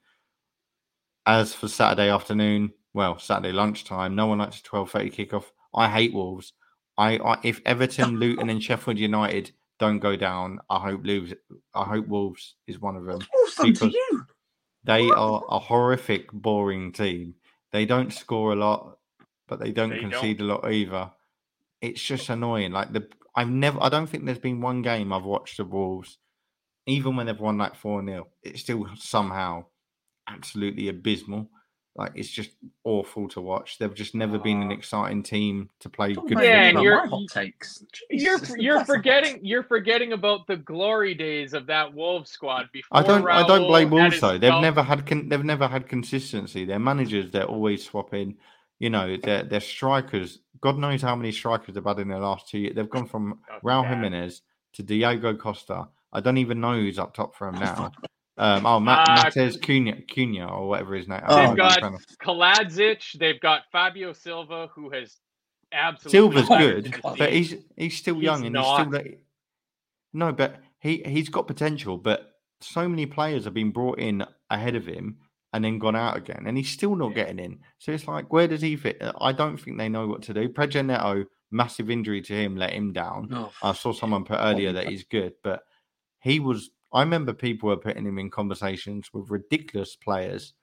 [1.25, 5.45] As for Saturday afternoon, well, Saturday lunchtime, no one likes a twelve thirty kickoff.
[5.73, 6.53] I hate Wolves.
[6.97, 11.33] I, I if Everton, Luton, and Sheffield United don't go down, I hope Wolves.
[11.73, 13.19] I hope Wolves is one of them.
[13.31, 14.25] What's done to Because- you?
[14.83, 17.33] They are a horrific, boring team.
[17.71, 18.99] They don't score a lot,
[19.47, 20.11] but they don't They don't.
[20.11, 21.09] concede a lot either.
[21.81, 22.71] It's just annoying.
[22.71, 26.19] Like the I've never I don't think there's been one game I've watched of Wolves,
[26.87, 29.65] even when they've won like 4 0, it's still somehow
[30.27, 31.49] absolutely abysmal.
[31.97, 32.51] Like it's just
[32.83, 33.77] awful to watch.
[33.77, 36.83] They've just never been an exciting team to play Don't good Yeah, and football.
[36.83, 37.83] you're- hot takes.
[38.09, 42.29] You're you're that's a hot forgetting you're forgetting about the glory days of that Wolves
[42.31, 43.25] squad before I don't.
[43.29, 44.37] I don't blame had Wolves though.
[44.37, 45.05] They've never had.
[45.05, 46.65] Con- they've never had consistency.
[46.65, 48.35] Their managers, they're always swapping.
[48.79, 50.39] You know, their their strikers.
[50.59, 52.75] God knows how many strikers they've had in the last two years.
[52.75, 53.87] They've gone from Oh, Raul.
[53.87, 54.41] Jimenez
[54.73, 55.87] to Diego Costa.
[56.15, 57.91] I don't even know who's up top for him now.
[58.37, 61.21] Um, oh, Matt, Uh, Matheus Cunha, Cunha, or whatever his name.
[61.25, 65.21] I They've don't got- to Kalajdzic, they've got Fabio Silva, who has
[65.71, 68.65] absolutely Silva's Oh, good, but he's he's still He's young and not.
[68.79, 69.23] he's still like-
[70.11, 71.97] no, but he he's got potential.
[71.97, 75.17] But so many players have been brought in ahead of him
[75.53, 77.23] and then gone out again, and he's still not Yeah.
[77.23, 77.59] getting in.
[77.79, 79.01] So it's like, where does he fit?
[79.21, 80.49] I don't think they know what to do.
[80.49, 83.29] Pedro Neto, massive injury to him, let him down.
[83.31, 85.63] Oh, I saw someone put earlier that he's good, but
[86.25, 86.71] he was.
[86.91, 90.53] I remember people were putting him in conversations with ridiculous players.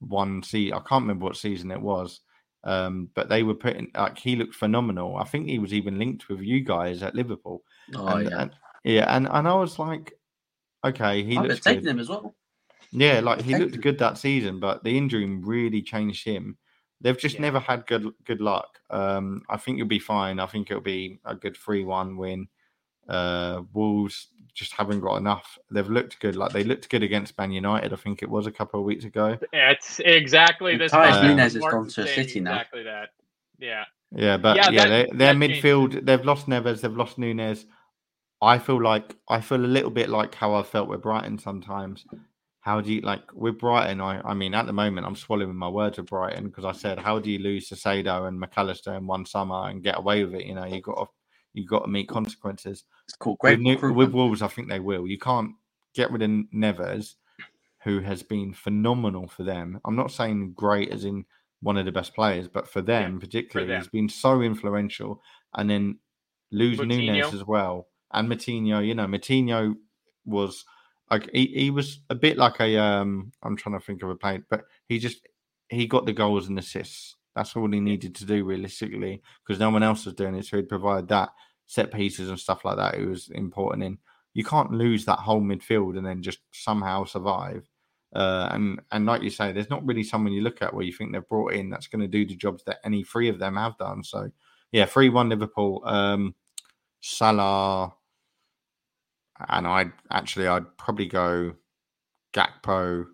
[0.00, 2.20] One see, I can't remember what season it was,
[2.64, 5.16] um, but they were putting like he looked phenomenal.
[5.16, 7.62] I think he was even linked with you guys at Liverpool.
[7.94, 8.40] oh and, yeah.
[8.42, 8.50] and-
[8.84, 10.12] yeah, and and I was like,
[10.84, 11.90] okay, he I've looks taking good.
[11.92, 12.34] him as well.
[12.92, 16.58] Yeah, like he looked good that season, but the injury really changed him.
[17.00, 17.42] They've just Yeah.
[17.42, 18.78] never had good good luck.
[18.90, 20.38] Um, I think you'll be fine.
[20.38, 22.48] I think it'll be a good three-one win.
[23.08, 25.58] Uh, Wolves just haven't got enough.
[25.70, 27.92] They've looked good, like they looked good against Man United.
[27.92, 29.36] I think it was a couple of weeks ago.
[29.52, 30.92] It's exactly this.
[30.92, 32.52] Matthias Martin Nunes has gone to saying City now.
[32.52, 33.08] Exactly that.
[33.58, 33.84] Yeah.
[34.16, 37.18] Yeah, but Yeah, yeah, that- they, their that changed midfield, they've lost Neves, they've lost
[37.18, 37.66] Nunes.
[38.40, 42.04] I feel like I feel a little bit like how I felt with Brighton sometimes.
[42.60, 44.00] How do you like with Brighton?
[44.00, 46.98] I, I mean, at the moment, I'm swallowing my words with Brighton because I said,
[46.98, 50.24] how do you lose to Sado and Mac Allister in one summer and get away
[50.24, 50.46] with it?
[50.46, 51.06] You know, you got to
[51.54, 52.84] you got to meet consequences.
[53.06, 55.06] It's called great with, with Wolves, I think they will.
[55.06, 55.52] You can't
[55.94, 57.14] get rid of Neves,
[57.82, 59.80] who has been phenomenal for them.
[59.84, 61.24] I'm not saying great as in
[61.62, 63.80] one of the best players, but for them particularly, them.
[63.80, 65.22] he's been so influential.
[65.54, 65.98] And then
[66.50, 68.86] lose Nunes as well, and Moutinho.
[68.86, 69.74] You know, Moutinho
[70.24, 70.64] was
[71.10, 73.32] like he, he was a bit like a um.
[73.42, 75.20] I'm trying to think of a player, but he just
[75.68, 77.16] he got the goals and assists.
[77.34, 80.46] That's all he needed to do realistically, because no one else was doing it.
[80.46, 81.30] So he'd provide that
[81.66, 82.94] set pieces and stuff like that.
[82.94, 83.98] It was important in.
[84.34, 87.68] You can't lose that whole midfield and then just somehow survive.
[88.14, 90.92] Uh, and and like you say, there's not really someone you look at where you
[90.92, 93.56] think they've brought in that's going to do the jobs that any three of them
[93.56, 94.04] have done.
[94.04, 94.30] So
[94.72, 95.82] yeah, three one Liverpool.
[95.84, 96.34] Um,
[97.00, 97.92] Salah.
[99.48, 101.54] and I actually I'd probably go
[102.32, 103.06] Gakpo,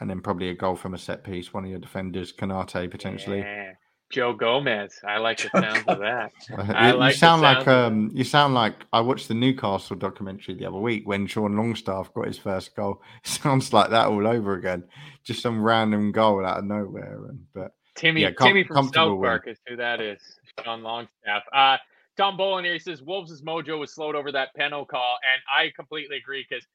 [0.00, 1.52] and then probably a goal from a set piece.
[1.52, 3.40] One of your defenders, Konate, potentially.
[3.40, 3.72] Yeah.
[4.10, 5.00] Joe Gomez.
[5.06, 6.32] I like the sound of that.
[6.48, 6.56] you
[6.98, 10.78] like the sound like um, you sound like I watched the Newcastle documentary the other
[10.78, 13.00] week when Sean Longstaff got his first goal.
[13.22, 14.84] Sounds like that all over again.
[15.22, 17.26] Just some random goal out of nowhere.
[17.28, 19.20] And but Timmy Yeah, com- Timmy from South.
[19.22, 20.20] Park is who that is.
[20.64, 21.44] Sean Longstaff.
[21.52, 21.76] Uh,
[22.16, 25.72] Tom Bolin here he says Wolves' mojo was slowed over that penalty call, and I
[25.74, 26.66] completely agree because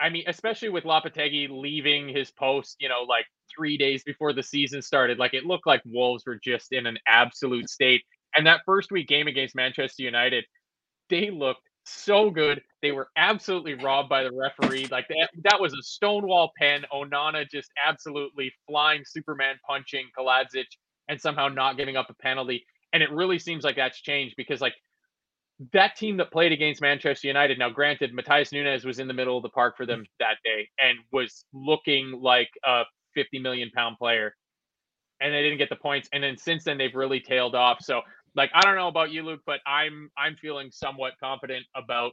[0.00, 4.42] I mean, especially with Lopetegui leaving his post, you know, like three days before the
[4.42, 8.02] season started, like it looked like Wolves were just in an absolute state.
[8.34, 10.44] And that first week game against Manchester United,
[11.10, 12.60] they looked so good.
[12.82, 14.88] They were absolutely robbed by the referee.
[14.90, 16.84] Like that, that was a stonewall pen.
[16.92, 20.66] Onana just absolutely flying Superman punching Kalajdzic
[21.08, 22.64] and somehow not giving up a penalty.
[22.92, 24.74] And it really seems like that's changed because like
[25.72, 27.58] that team that played against Manchester United.
[27.58, 30.06] Now, granted, Matthias Nunes was in the middle of the park for them mm.
[30.20, 32.84] that day and was looking like a
[33.14, 34.34] 50 million pound player,
[35.20, 36.08] and they didn't get the points.
[36.12, 37.78] And then since then, they've really tailed off.
[37.80, 38.02] So,
[38.36, 42.12] like, I don't know about you, Luke, but I'm I'm feeling somewhat confident about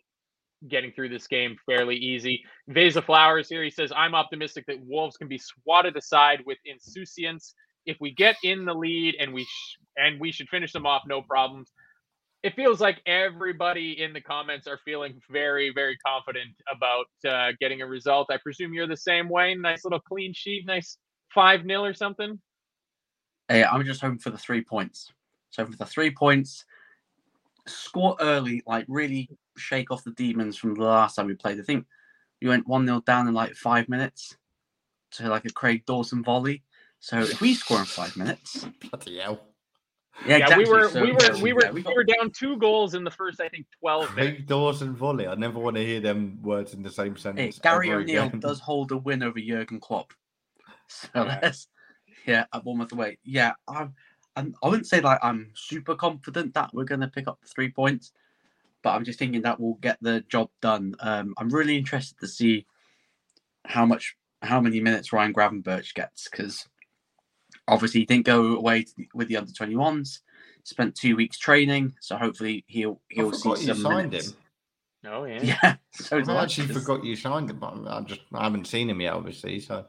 [0.68, 2.42] getting through this game fairly easy.
[2.72, 7.54] Vesa Flowers here, he says, I'm optimistic that Wolves can be swatted aside with insouciance.
[7.86, 11.04] If we get in the lead and we sh- and we should finish them off,
[11.06, 11.72] no problems
[12.44, 17.82] it feels like everybody in the comments are feeling very, very confident about uh, getting
[17.82, 18.28] a result.
[18.30, 19.56] I presume you're the same way.
[19.56, 20.98] Nice little clean sheet, nice
[21.34, 22.40] 5 0 or something.
[23.48, 25.12] Hey, I'm just hoping for the three points.
[25.50, 26.66] So for the three points,
[27.68, 31.60] score early, like really shake off the demons from the last time we played.
[31.60, 31.86] I think
[32.42, 34.36] we went 1 0 down in like five minutes
[35.12, 36.64] to like a Craig Dawson volley.
[37.00, 39.55] So if we score in five minutes, bloody hell.
[40.26, 42.58] Yeah, Yeah, we were So, we were we were yeah, we got- were down two
[42.58, 44.36] goals in the first, I think, 12 minutes.
[44.38, 45.28] Craig Dawson volley.
[45.28, 47.60] I never want to hear them words in the same Hey, sentence.
[47.60, 50.14] Gary O'Neill does hold a win over Jurgen Klopp.
[50.88, 51.40] So Yeah.
[51.42, 51.68] that's
[52.28, 53.18] yeah, at Bournemouth away.
[53.24, 53.94] Yeah, I'm,
[54.36, 54.56] I'm.
[54.64, 57.70] I wouldn't say like I'm super confident that we're going to pick up the three
[57.70, 58.12] points,
[58.84, 60.96] but I'm just thinking that we'll get the job done.
[61.00, 62.66] Um, I'm really interested to see
[63.66, 66.68] how much, how many minutes Ryan Gravenberch gets because
[67.68, 70.20] obviously he didn't go away with the under 21s.
[70.64, 74.30] Spent two weeks training, so hopefully he'll he'll see you some signed minutes.
[74.32, 74.38] him.
[75.08, 75.40] Oh, yeah.
[75.64, 77.60] Yeah, so I actually actually 'cause- forgot you signed him.
[77.60, 79.60] but I just I haven't seen him yet, obviously.
[79.60, 79.86] So,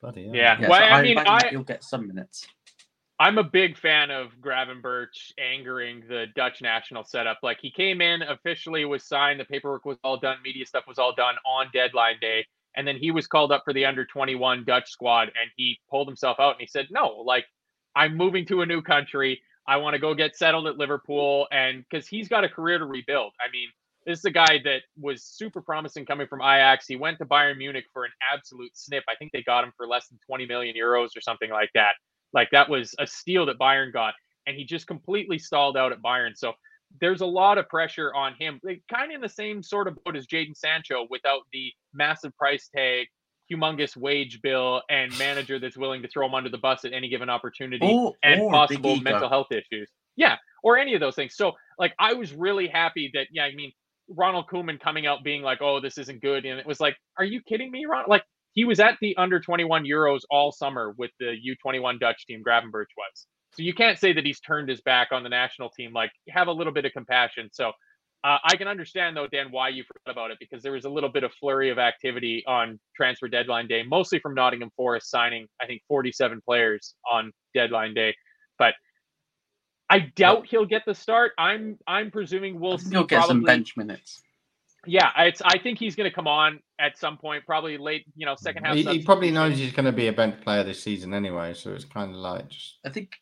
[0.00, 0.34] bloody hell.
[0.36, 0.60] Yeah.
[0.60, 2.46] Yeah, Well, so I mean, imagine I- he'll get some minutes.
[3.18, 7.38] I'm a big fan of Gravenberch angering the Dutch national setup.
[7.42, 10.98] Like he came in officially, was signed, the paperwork was all done, media stuff was
[10.98, 12.46] all done on deadline day,
[12.76, 16.08] and then he was called up for the under 21 Dutch squad, and he pulled
[16.08, 17.46] himself out and he said, "No, like
[17.96, 19.42] I'm moving to a new country.
[19.66, 22.86] I want to go get settled at Liverpool, and because he's got a career to
[22.86, 23.32] rebuild.
[23.40, 23.68] I mean."
[24.04, 26.88] This is a guy that was super promising coming from Ajax.
[26.88, 29.04] He went to Bayern Munich for an absolute snip.
[29.08, 31.92] I think they got him for less than 20 million euros or something like that.
[32.32, 34.14] Like that was a steal that Bayern got,
[34.46, 36.36] and he just completely stalled out at Bayern.
[36.36, 36.54] So
[37.00, 39.96] there's a lot of pressure on him, like, kind of in the same sort of
[40.04, 43.06] boat as Jaden Sancho, without the massive price tag,
[43.50, 47.08] humongous wage bill, and manager that's willing to throw him under the bus at any
[47.08, 49.90] given opportunity, Or, and possible mental health issues.
[50.16, 51.34] Yeah, or any of those things.
[51.36, 53.72] So like I was really happy that yeah, I mean
[54.08, 57.24] Ronald Koeman coming out being like, "Oh, this isn't good," and it was like, "Are
[57.24, 61.10] you kidding me, Ron?" Like he was at the under 21 Euros all summer with
[61.18, 61.34] the
[61.66, 62.42] U21 Dutch team.
[62.46, 63.26] Gravenberch was.
[63.54, 65.92] So you can't say that he's turned his back on the national team.
[65.92, 67.50] Like have a little bit of compassion.
[67.52, 67.72] So
[68.24, 70.88] uh, I can understand though, Dan, why you forgot about it because there was a
[70.88, 75.48] little bit of flurry of activity on transfer deadline day, mostly from Nottingham Forest signing,
[75.60, 78.14] I think, 47 players on deadline day.
[78.58, 78.74] But
[79.90, 81.32] I doubt he'll get the start.
[81.36, 84.22] I'm I'm presuming we'll see he'll get probably, some bench minutes.
[84.86, 85.42] Yeah, it's.
[85.44, 88.04] I think he's going to come on at some point, probably late.
[88.16, 88.74] You know, second half.
[88.74, 91.72] He, he probably knows he's going to be a bench player this season anyway, so
[91.72, 93.12] it's kind of like just I think.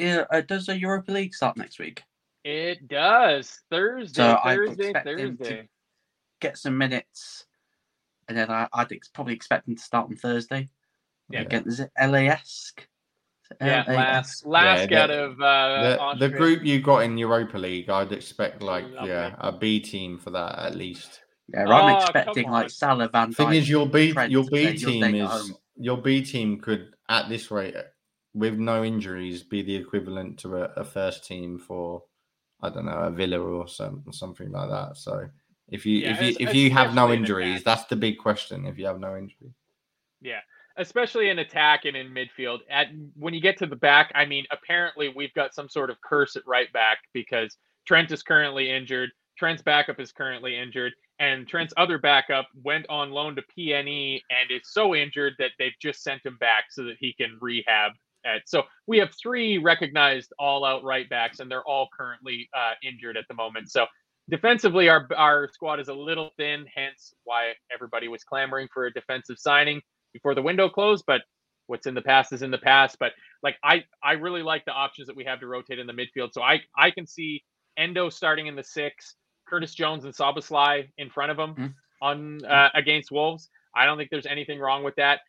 [0.00, 2.02] Yeah, uh, does the Europa League start next week?
[2.44, 5.68] It does Thursday, So I Thursday, expect him to- Thursday.
[6.40, 7.44] Get some minutes,
[8.28, 10.70] and then I, I'd ex- probably expect him to start on Thursday.
[11.28, 11.42] Yeah.
[11.42, 12.86] Again, is it LASK?
[13.60, 13.88] Yeah, LASK?
[13.88, 17.90] last last Yeah, out of uh, the, the group you got in Europa League.
[17.90, 19.08] I'd expect like Lovely.
[19.10, 21.20] yeah a B team for that at least.
[21.52, 24.76] Yeah, Oh, I'm come expecting like Salah, Van Thing is, your B Trent your B
[24.76, 25.56] team staying is home.
[25.76, 27.74] your B team could at this rate
[28.34, 32.02] with no injuries be the equivalent to a, a first team for
[32.62, 34.96] I don't know a Villa or some something like that.
[34.96, 35.28] So
[35.68, 38.66] if you Yeah, if you if you have no in injuries, that's the big question.
[38.66, 39.54] If you have no injuries.
[40.20, 40.40] Yeah,
[40.76, 42.58] especially in attack and in midfield.
[42.70, 46.00] At when you get to the back, I mean, apparently we've got some sort of
[46.02, 49.10] curse at right back because Trent is currently injured.
[49.38, 54.50] Trent's backup is currently injured, and Trent's other backup went on loan to PNE and
[54.50, 57.92] is so injured that they've just sent him back so that he can rehab.
[58.24, 63.16] At so we have three recognized all-out right backs, and they're all currently uh, injured
[63.16, 63.70] at the moment.
[63.70, 63.86] So
[64.28, 68.92] defensively, our our squad is a little thin, hence why everybody was clamoring for a
[68.92, 69.80] defensive signing
[70.12, 71.04] before the window closed.
[71.06, 71.22] But
[71.66, 72.96] what's in the past is in the past.
[72.98, 75.92] But like I I really like the options that we have to rotate in the
[75.94, 76.32] midfield.
[76.32, 77.42] So I I can see
[77.76, 79.16] Endo starting in the six,
[79.48, 81.74] Curtis Jones and Szoboszlai in front of him Mhm.
[82.02, 83.48] on uh, against Wolves.
[83.74, 85.20] I don't think there's anything wrong with that.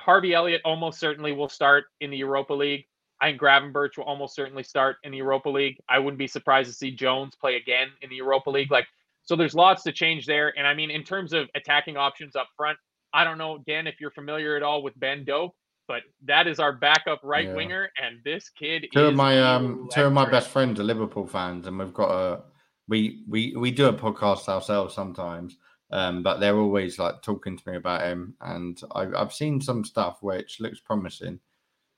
[0.00, 2.86] Harvey Elliott almost certainly will start in the Europa League.
[3.20, 5.76] I think Gravenberch will almost certainly start in the Europa League.
[5.90, 8.70] I wouldn't be surprised to see Jones play again in the Europa League.
[8.70, 8.86] Like,
[9.22, 10.56] so there's lots to change there.
[10.56, 12.78] And I mean, in terms of attacking options up front,
[13.12, 15.54] I don't know, Dan, if you're familiar at all with Ben Doak,
[15.86, 17.54] but that is our backup right Yeah.
[17.56, 20.84] winger, and this kid Two is of my um two of my best friends are
[20.84, 22.42] Liverpool fans, and we've got a
[22.88, 25.58] we we we do a podcast ourselves sometimes.
[25.92, 29.84] Um, but they're always like talking to me about him, and I, I've seen some
[29.84, 31.40] stuff which looks promising.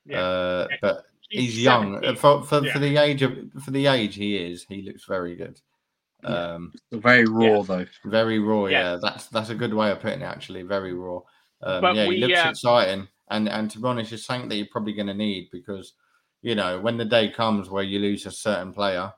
[0.05, 0.19] Yeah.
[0.21, 2.73] Uh, but he's, He's young for for, Yeah.
[2.73, 4.65] for the age of for the age he is.
[4.67, 5.59] He looks very good.
[6.23, 6.53] Yeah.
[6.53, 7.85] Um, Very raw though.
[8.05, 8.65] very raw.
[8.65, 8.93] Yeah.
[8.93, 10.25] Yeah, that's that's a good way of putting it.
[10.25, 11.17] Actually, very raw.
[11.61, 14.49] Um, But yeah, we, he looks uh, exciting, and and to be honest, it's something
[14.49, 15.93] that you're probably going to need because
[16.41, 19.11] you know when the day comes where you lose a certain player,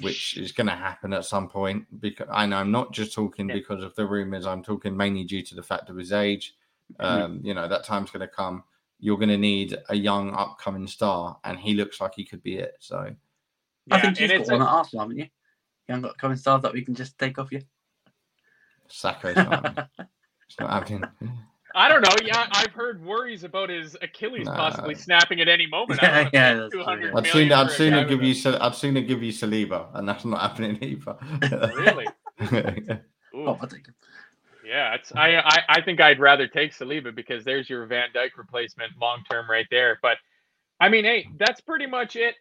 [0.00, 1.84] which is going to happen at some point.
[2.00, 3.54] Because and I'm not just talking Yeah.
[3.56, 4.46] because of the rumors.
[4.46, 6.54] I'm talking mainly due to the fact of his age.
[7.00, 8.64] Um, You know that time's going to come.
[9.00, 12.56] You're going to need a young upcoming star, and he looks like he could be
[12.56, 12.74] it.
[12.80, 12.98] So
[13.90, 15.24] I think and you've it's got one a- at Arsenal, haven't you?
[15.24, 17.62] You haven't got coming stars that we can just take off you.
[18.88, 21.04] Saka's not, it's not happening.
[21.74, 22.14] I don't know.
[22.24, 24.54] Yeah, I've heard worries about his Achilles Nah.
[24.56, 26.02] possibly snapping at any moment.
[26.02, 27.18] I Yeah, don't yeah, pay that's 200 true.
[27.18, 29.86] I'd sooner, million I'd for a sooner give you, Sa- I'd sooner give you Saliba,
[29.94, 31.16] and that's not happening either.
[31.76, 32.06] really.
[33.34, 33.46] Ooh.
[33.46, 33.94] Oh, I'll take him.
[34.64, 38.30] Yeah, it's I, I I think I'd rather take Saliba because there's your Van Dijk
[38.36, 39.98] replacement long term right there.
[40.02, 40.18] But
[40.80, 42.34] I mean, hey, that's pretty much it.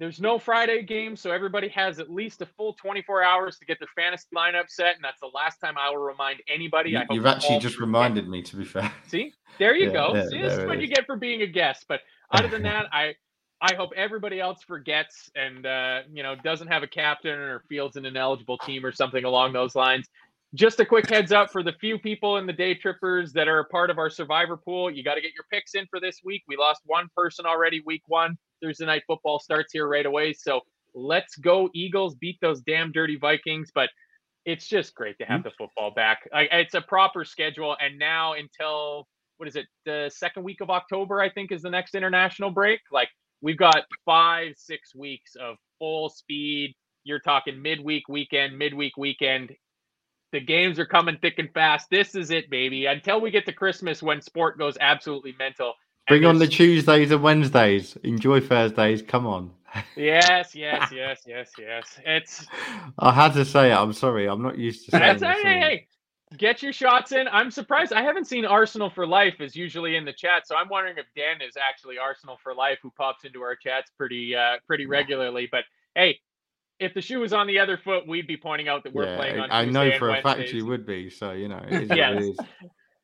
[0.00, 3.78] There's no Friday game, so everybody has at least a full 24 hours to get
[3.78, 6.92] their fantasy lineup set, and that's the last time I will remind anybody.
[6.92, 8.90] You- hope You've actually just reminded me, to be fair.
[9.08, 10.14] See, there you Yeah, go.
[10.14, 11.84] yeah, See, this is what you get for being a guest.
[11.86, 12.00] But
[12.32, 13.14] other than that, I
[13.60, 17.96] I hope everybody else forgets and uh, you know doesn't have a captain or fields
[17.96, 20.08] an ineligible team or something along those lines.
[20.54, 23.58] Just a quick heads up for the few people in the day trippers that are
[23.58, 24.90] a part of our survivor pool.
[24.90, 26.42] You got to get your picks in for this week.
[26.48, 28.38] We lost one person already week one.
[28.62, 30.32] Thursday night football starts here right away.
[30.32, 30.60] So
[30.94, 33.70] let's go Eagles, beat those damn dirty Vikings.
[33.74, 33.90] But
[34.44, 35.48] it's just great to have mm-hmm.
[35.48, 36.28] the football back.
[36.32, 39.06] It's a proper schedule, and now until
[39.36, 39.66] what is it?
[39.86, 42.80] The second week of October, I think, is the next international break.
[42.92, 43.08] Like
[43.40, 46.74] we've got five, six weeks of full speed.
[47.04, 49.52] You're talking midweek weekend, midweek weekend.
[50.32, 51.88] The games are coming thick and fast.
[51.90, 52.86] This is it, baby.
[52.86, 55.72] Until we get to Christmas, when sport goes absolutely mental.
[56.10, 57.96] Bring on the Tuesdays and Wednesdays.
[58.04, 59.02] Enjoy Thursdays.
[59.02, 59.52] Come on.
[59.96, 62.00] yes, yes, yes, yes, yes.
[62.04, 62.46] It's
[62.98, 63.76] I had to say it.
[63.76, 64.28] I'm sorry.
[64.28, 65.86] I'm not used to saying That's hey, hey, hey,
[66.36, 67.28] get your shots in.
[67.28, 67.92] I'm surprised.
[67.92, 71.06] I haven't seen Arsenal for life is usually in the chat, so I'm wondering if
[71.16, 75.48] Dan is actually Arsenal for life, who pops into our chats pretty uh, pretty regularly.
[75.50, 75.64] But
[75.94, 76.18] hey,
[76.80, 79.16] if the shoe was on the other foot, we'd be pointing out that we're Yeah,
[79.16, 79.50] playing on.
[79.52, 81.10] I Tuesday know for a fact you would be.
[81.10, 82.14] So you know, it is what Yes.
[82.14, 82.40] it is.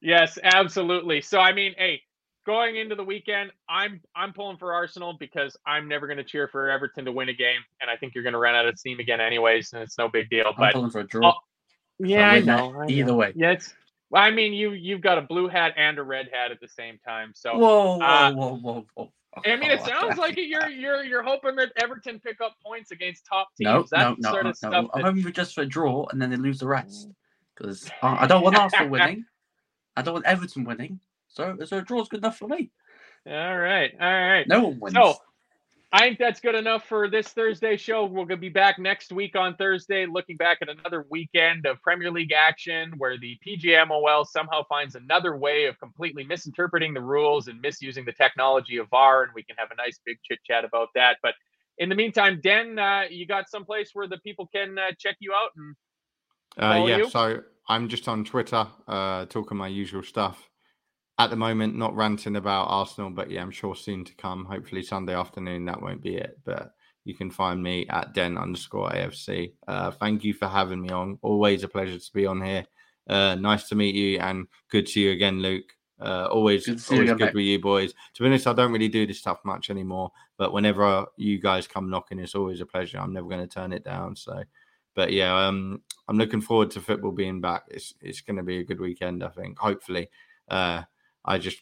[0.00, 1.20] Yes, absolutely.
[1.20, 2.02] So I mean, hey,
[2.46, 6.48] going into the weekend, I'm I'm pulling for Arsenal because I'm never going to cheer
[6.48, 8.78] for Everton to win a game, and I think you're going to run out of
[8.78, 10.46] steam again anyways, and it's no big deal.
[10.46, 11.34] I'm But pulling for a draw.
[11.98, 12.80] yeah, I that know.
[12.80, 13.16] I either know.
[13.16, 13.32] way.
[13.34, 13.74] Yeah, it's.
[14.10, 16.68] well, I mean, you you've got a blue hat and a red hat at the
[16.68, 17.32] same time.
[17.34, 19.12] So whoa, whoa, uh, whoa, whoa, whoa.
[19.44, 20.46] I mean, it sounds like it.
[20.46, 23.66] You're you're you're hoping that Everton pick up points against top teams.
[23.66, 24.68] No, That's no, no, sort no, of no.
[24.70, 24.90] stuff.
[24.94, 27.08] I'm hoping for just for a draw and then they lose the rest.
[27.54, 29.24] Because I don't want Arsenal winning.
[29.96, 31.00] I don't want Everton winning.
[31.36, 32.70] So, so a draw's good enough for me.
[33.26, 34.48] All right, all right.
[34.48, 34.94] No one wins.
[34.94, 35.16] So,
[35.92, 38.04] I think that's good enough for this Thursday show.
[38.06, 41.80] We're going to be back next week on Thursday, looking back at another weekend of
[41.80, 47.48] Premier League action where the PGMOL somehow finds another way of completely misinterpreting the rules
[47.48, 50.64] and misusing the technology of VAR, and we can have a nice big chit chat
[50.64, 51.18] about that.
[51.22, 51.34] But
[51.78, 55.16] in the meantime, Den, uh, you got some place where the people can uh, check
[55.20, 55.76] you out and
[56.58, 57.10] Uh, yeah, you?
[57.10, 60.50] so I'm just on Twitter, uh, talking my usual stuff.
[61.18, 64.44] At the moment, not ranting about Arsenal, but yeah, I'm sure soon to come.
[64.44, 66.38] Hopefully Sunday afternoon, that won't be it.
[66.44, 66.74] But
[67.04, 69.54] you can find me at den underscore AFC.
[69.66, 71.18] Uh, thank you for having me on.
[71.22, 72.66] Always a pleasure to be on here.
[73.08, 75.72] Uh, nice to meet you and good to see you again, Luke.
[75.98, 77.94] Uh, always, Good to see you always good with you boys.
[78.14, 80.10] To be honest, I don't really do this stuff much anymore.
[80.36, 82.98] But whenever you guys come knocking, it's always a pleasure.
[82.98, 84.16] I'm never going to turn it down.
[84.16, 84.42] So,
[84.94, 87.62] but yeah, um, I'm looking forward to football being back.
[87.68, 89.58] It's it's going to be a good weekend, I think.
[89.58, 90.10] Hopefully,
[90.48, 90.82] uh,
[91.26, 91.58] I just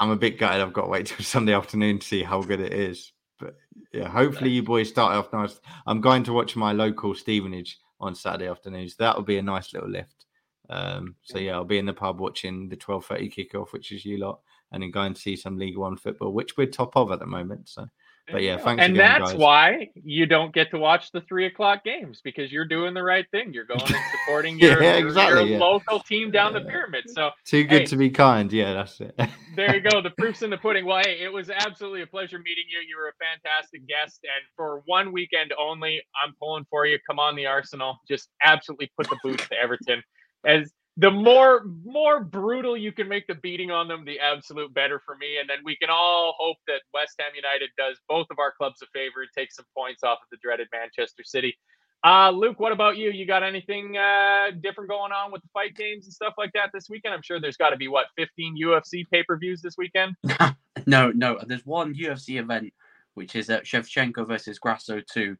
[0.00, 0.60] I'm a bit gutted.
[0.60, 3.12] I've got to wait till Sunday afternoon to see how good it is.
[3.38, 3.56] But
[3.92, 5.60] yeah, hopefully you boys start off nice.
[5.86, 8.96] I'm going to watch my local Stevenage on Saturday afternoons.
[8.96, 10.26] That will be a nice little lift.
[10.70, 14.18] Um, so yeah, I'll be in the pub watching the 12:30 kickoff, which is you
[14.18, 14.40] lot,
[14.72, 17.26] and then going to see some League One football, which we're top of at the
[17.26, 17.68] moment.
[17.68, 17.86] So
[18.30, 18.82] but yeah, thanks.
[18.82, 19.38] And again, that's guys.
[19.40, 23.26] why you don't get to watch the three o'clock games because you're doing the right
[23.32, 23.52] thing.
[23.52, 25.58] You're going and supporting your, Yeah, your- exactly, your yeah.
[25.58, 27.04] local team down the pyramid.
[27.10, 27.86] So too good Hey.
[27.86, 28.52] to be kind.
[28.52, 29.18] Yeah, that's it.
[29.56, 30.00] there you go.
[30.00, 30.86] The proof's in the pudding.
[30.86, 32.78] Well, hey, it was absolutely a pleasure meeting you.
[32.88, 34.20] You were a fantastic guest.
[34.22, 36.98] And for one weekend only, I'm pulling for you.
[37.08, 37.98] Come on, the Arsenal.
[38.08, 40.02] Just absolutely put the boots to Everton.
[40.46, 45.00] As the more more brutal you can make the beating on them, the absolute better
[45.04, 45.38] for me.
[45.40, 48.82] And then we can all hope that West Ham United does both of our clubs
[48.82, 51.56] a favor and take some points off of the dreaded Manchester City.
[52.04, 53.10] Uh, Luke, what about you?
[53.10, 56.70] You got anything uh, different going on with the fight games and stuff like that
[56.74, 57.14] this weekend?
[57.14, 60.16] I'm sure there's got to be what 15 UFC pay per views this weekend.
[60.86, 61.38] No, no.
[61.46, 62.72] There's one UFC event
[63.14, 65.36] which is uh, Shevchenko versus Grasso 2.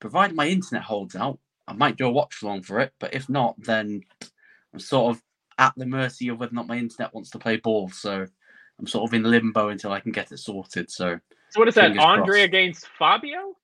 [0.00, 2.92] Provided my internet holds out, I might do a watch along for it.
[2.98, 4.02] But if not, then
[4.72, 5.22] I'm sort of
[5.58, 7.88] at the mercy of whether or not my internet wants to play ball.
[7.90, 8.26] So
[8.78, 10.90] I'm sort of in limbo until I can get it sorted.
[10.90, 11.18] So
[11.50, 11.96] So what is that?
[11.98, 12.44] Andre crossed.
[12.44, 13.56] against Fabio?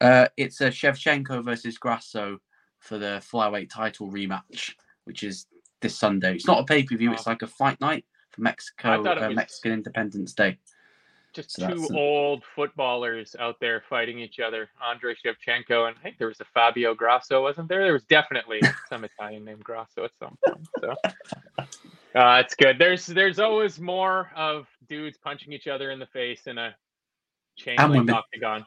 [0.00, 2.38] uh, it's a Shevchenko versus Grasso
[2.80, 4.72] for the flyweight title rematch,
[5.04, 5.46] which is
[5.80, 6.34] this Sunday.
[6.34, 7.12] It's not a pay per view.
[7.12, 10.58] It's like a fight night for Mexico, uh, was- Mexican Independence Day.
[11.32, 14.68] Just So two old footballers out there fighting each other.
[14.82, 17.82] Andre Shevchenko and I think there was a Fabio Grasso, wasn't there?
[17.82, 20.68] There was definitely some Italian named Grasso at some point.
[20.80, 20.94] So
[22.14, 22.78] uh, it's good.
[22.78, 26.74] There's there's always more of dudes punching each other in the face in a
[27.56, 28.66] chain link octagon.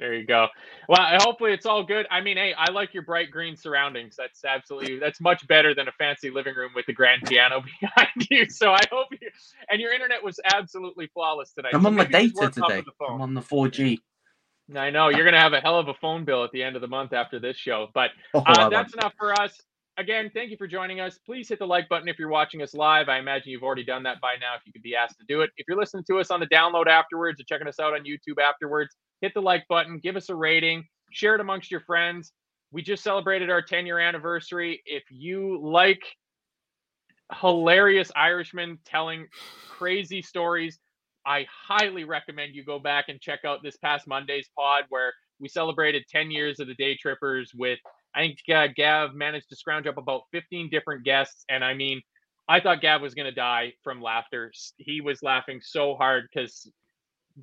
[0.00, 0.48] There you go.
[0.88, 2.06] Well, hopefully it's all good.
[2.10, 4.16] I mean, hey, I like your bright green surroundings.
[4.16, 8.26] That's absolutely that's much better than a fancy living room with a grand piano behind
[8.30, 8.48] you.
[8.48, 9.28] So I hope you
[9.68, 11.74] and your internet was absolutely flawless tonight.
[11.74, 12.84] I'm So on my data work off of today.
[13.08, 13.98] I'm on the 4G.
[14.74, 16.82] I know you're gonna have a hell of a phone bill at the end of
[16.82, 19.60] the month after this show, but Oh, uh, I that's enough for us.
[20.00, 21.18] Again, thank you for joining us.
[21.26, 23.10] Please hit the like button if you're watching us live.
[23.10, 25.42] I imagine you've already done that by now if you could be asked to do
[25.42, 25.50] it.
[25.58, 28.42] If you're listening to us on the download afterwards or checking us out on YouTube
[28.42, 32.32] afterwards, hit the like button, give us a rating, share it amongst your friends.
[32.72, 34.80] We just celebrated our 10 year anniversary.
[34.86, 36.00] If you like
[37.38, 39.26] hilarious Irishmen telling
[39.68, 40.78] crazy stories,
[41.26, 45.48] I highly recommend you go back and check out this past Monday's pod where we
[45.48, 47.78] celebrated 10 years of the Day Trippers with,
[48.14, 51.44] I think uh, Gav managed to scrounge up about 15 different guests.
[51.48, 52.00] And I mean,
[52.48, 54.52] I thought Gav was going to die from laughter.
[54.76, 56.70] He was laughing so hard because,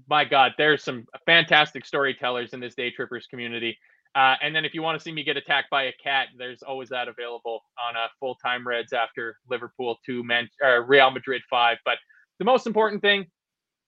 [0.10, 3.77] my God, there's some fantastic storytellers in this Day Trippers community.
[4.15, 6.64] Uh, and then if you want to see me get attacked by a cat, there's
[6.64, 11.41] always that available on a full time Reds after Liverpool 2, Man- uh, Real Madrid
[11.49, 11.77] 5.
[11.85, 11.98] But
[12.39, 13.27] the most important thing,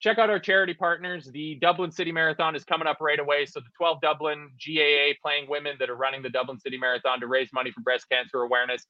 [0.00, 1.30] check out our charity partners.
[1.32, 3.46] The Dublin City Marathon is coming up right away.
[3.46, 7.26] So the 12 Dublin GAA playing women that are running the Dublin City Marathon to
[7.26, 8.86] raise money for breast cancer awareness.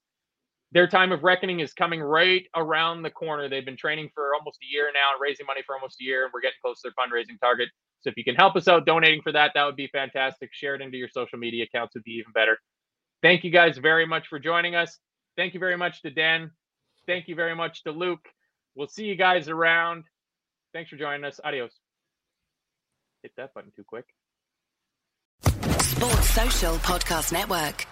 [0.73, 3.49] Their time of reckoning is coming right around the corner.
[3.49, 6.23] They've been training for almost a year now, and raising money for almost a year,
[6.23, 7.67] and we're getting close to their fundraising target.
[7.99, 10.49] So if you can help us out donating for that, that would be fantastic.
[10.53, 12.57] Share it into your social media accounts would be even better.
[13.21, 14.97] Thank you guys very much for joining us.
[15.35, 16.51] Thank you very much to Dan.
[17.05, 18.25] Thank you very much to Luke.
[18.73, 20.05] We'll see you guys around.
[20.73, 21.39] Thanks for joining us.
[21.43, 21.71] Adios.
[23.23, 24.05] Hit that button too quick.
[25.43, 27.85] Sports Social Podcast Network.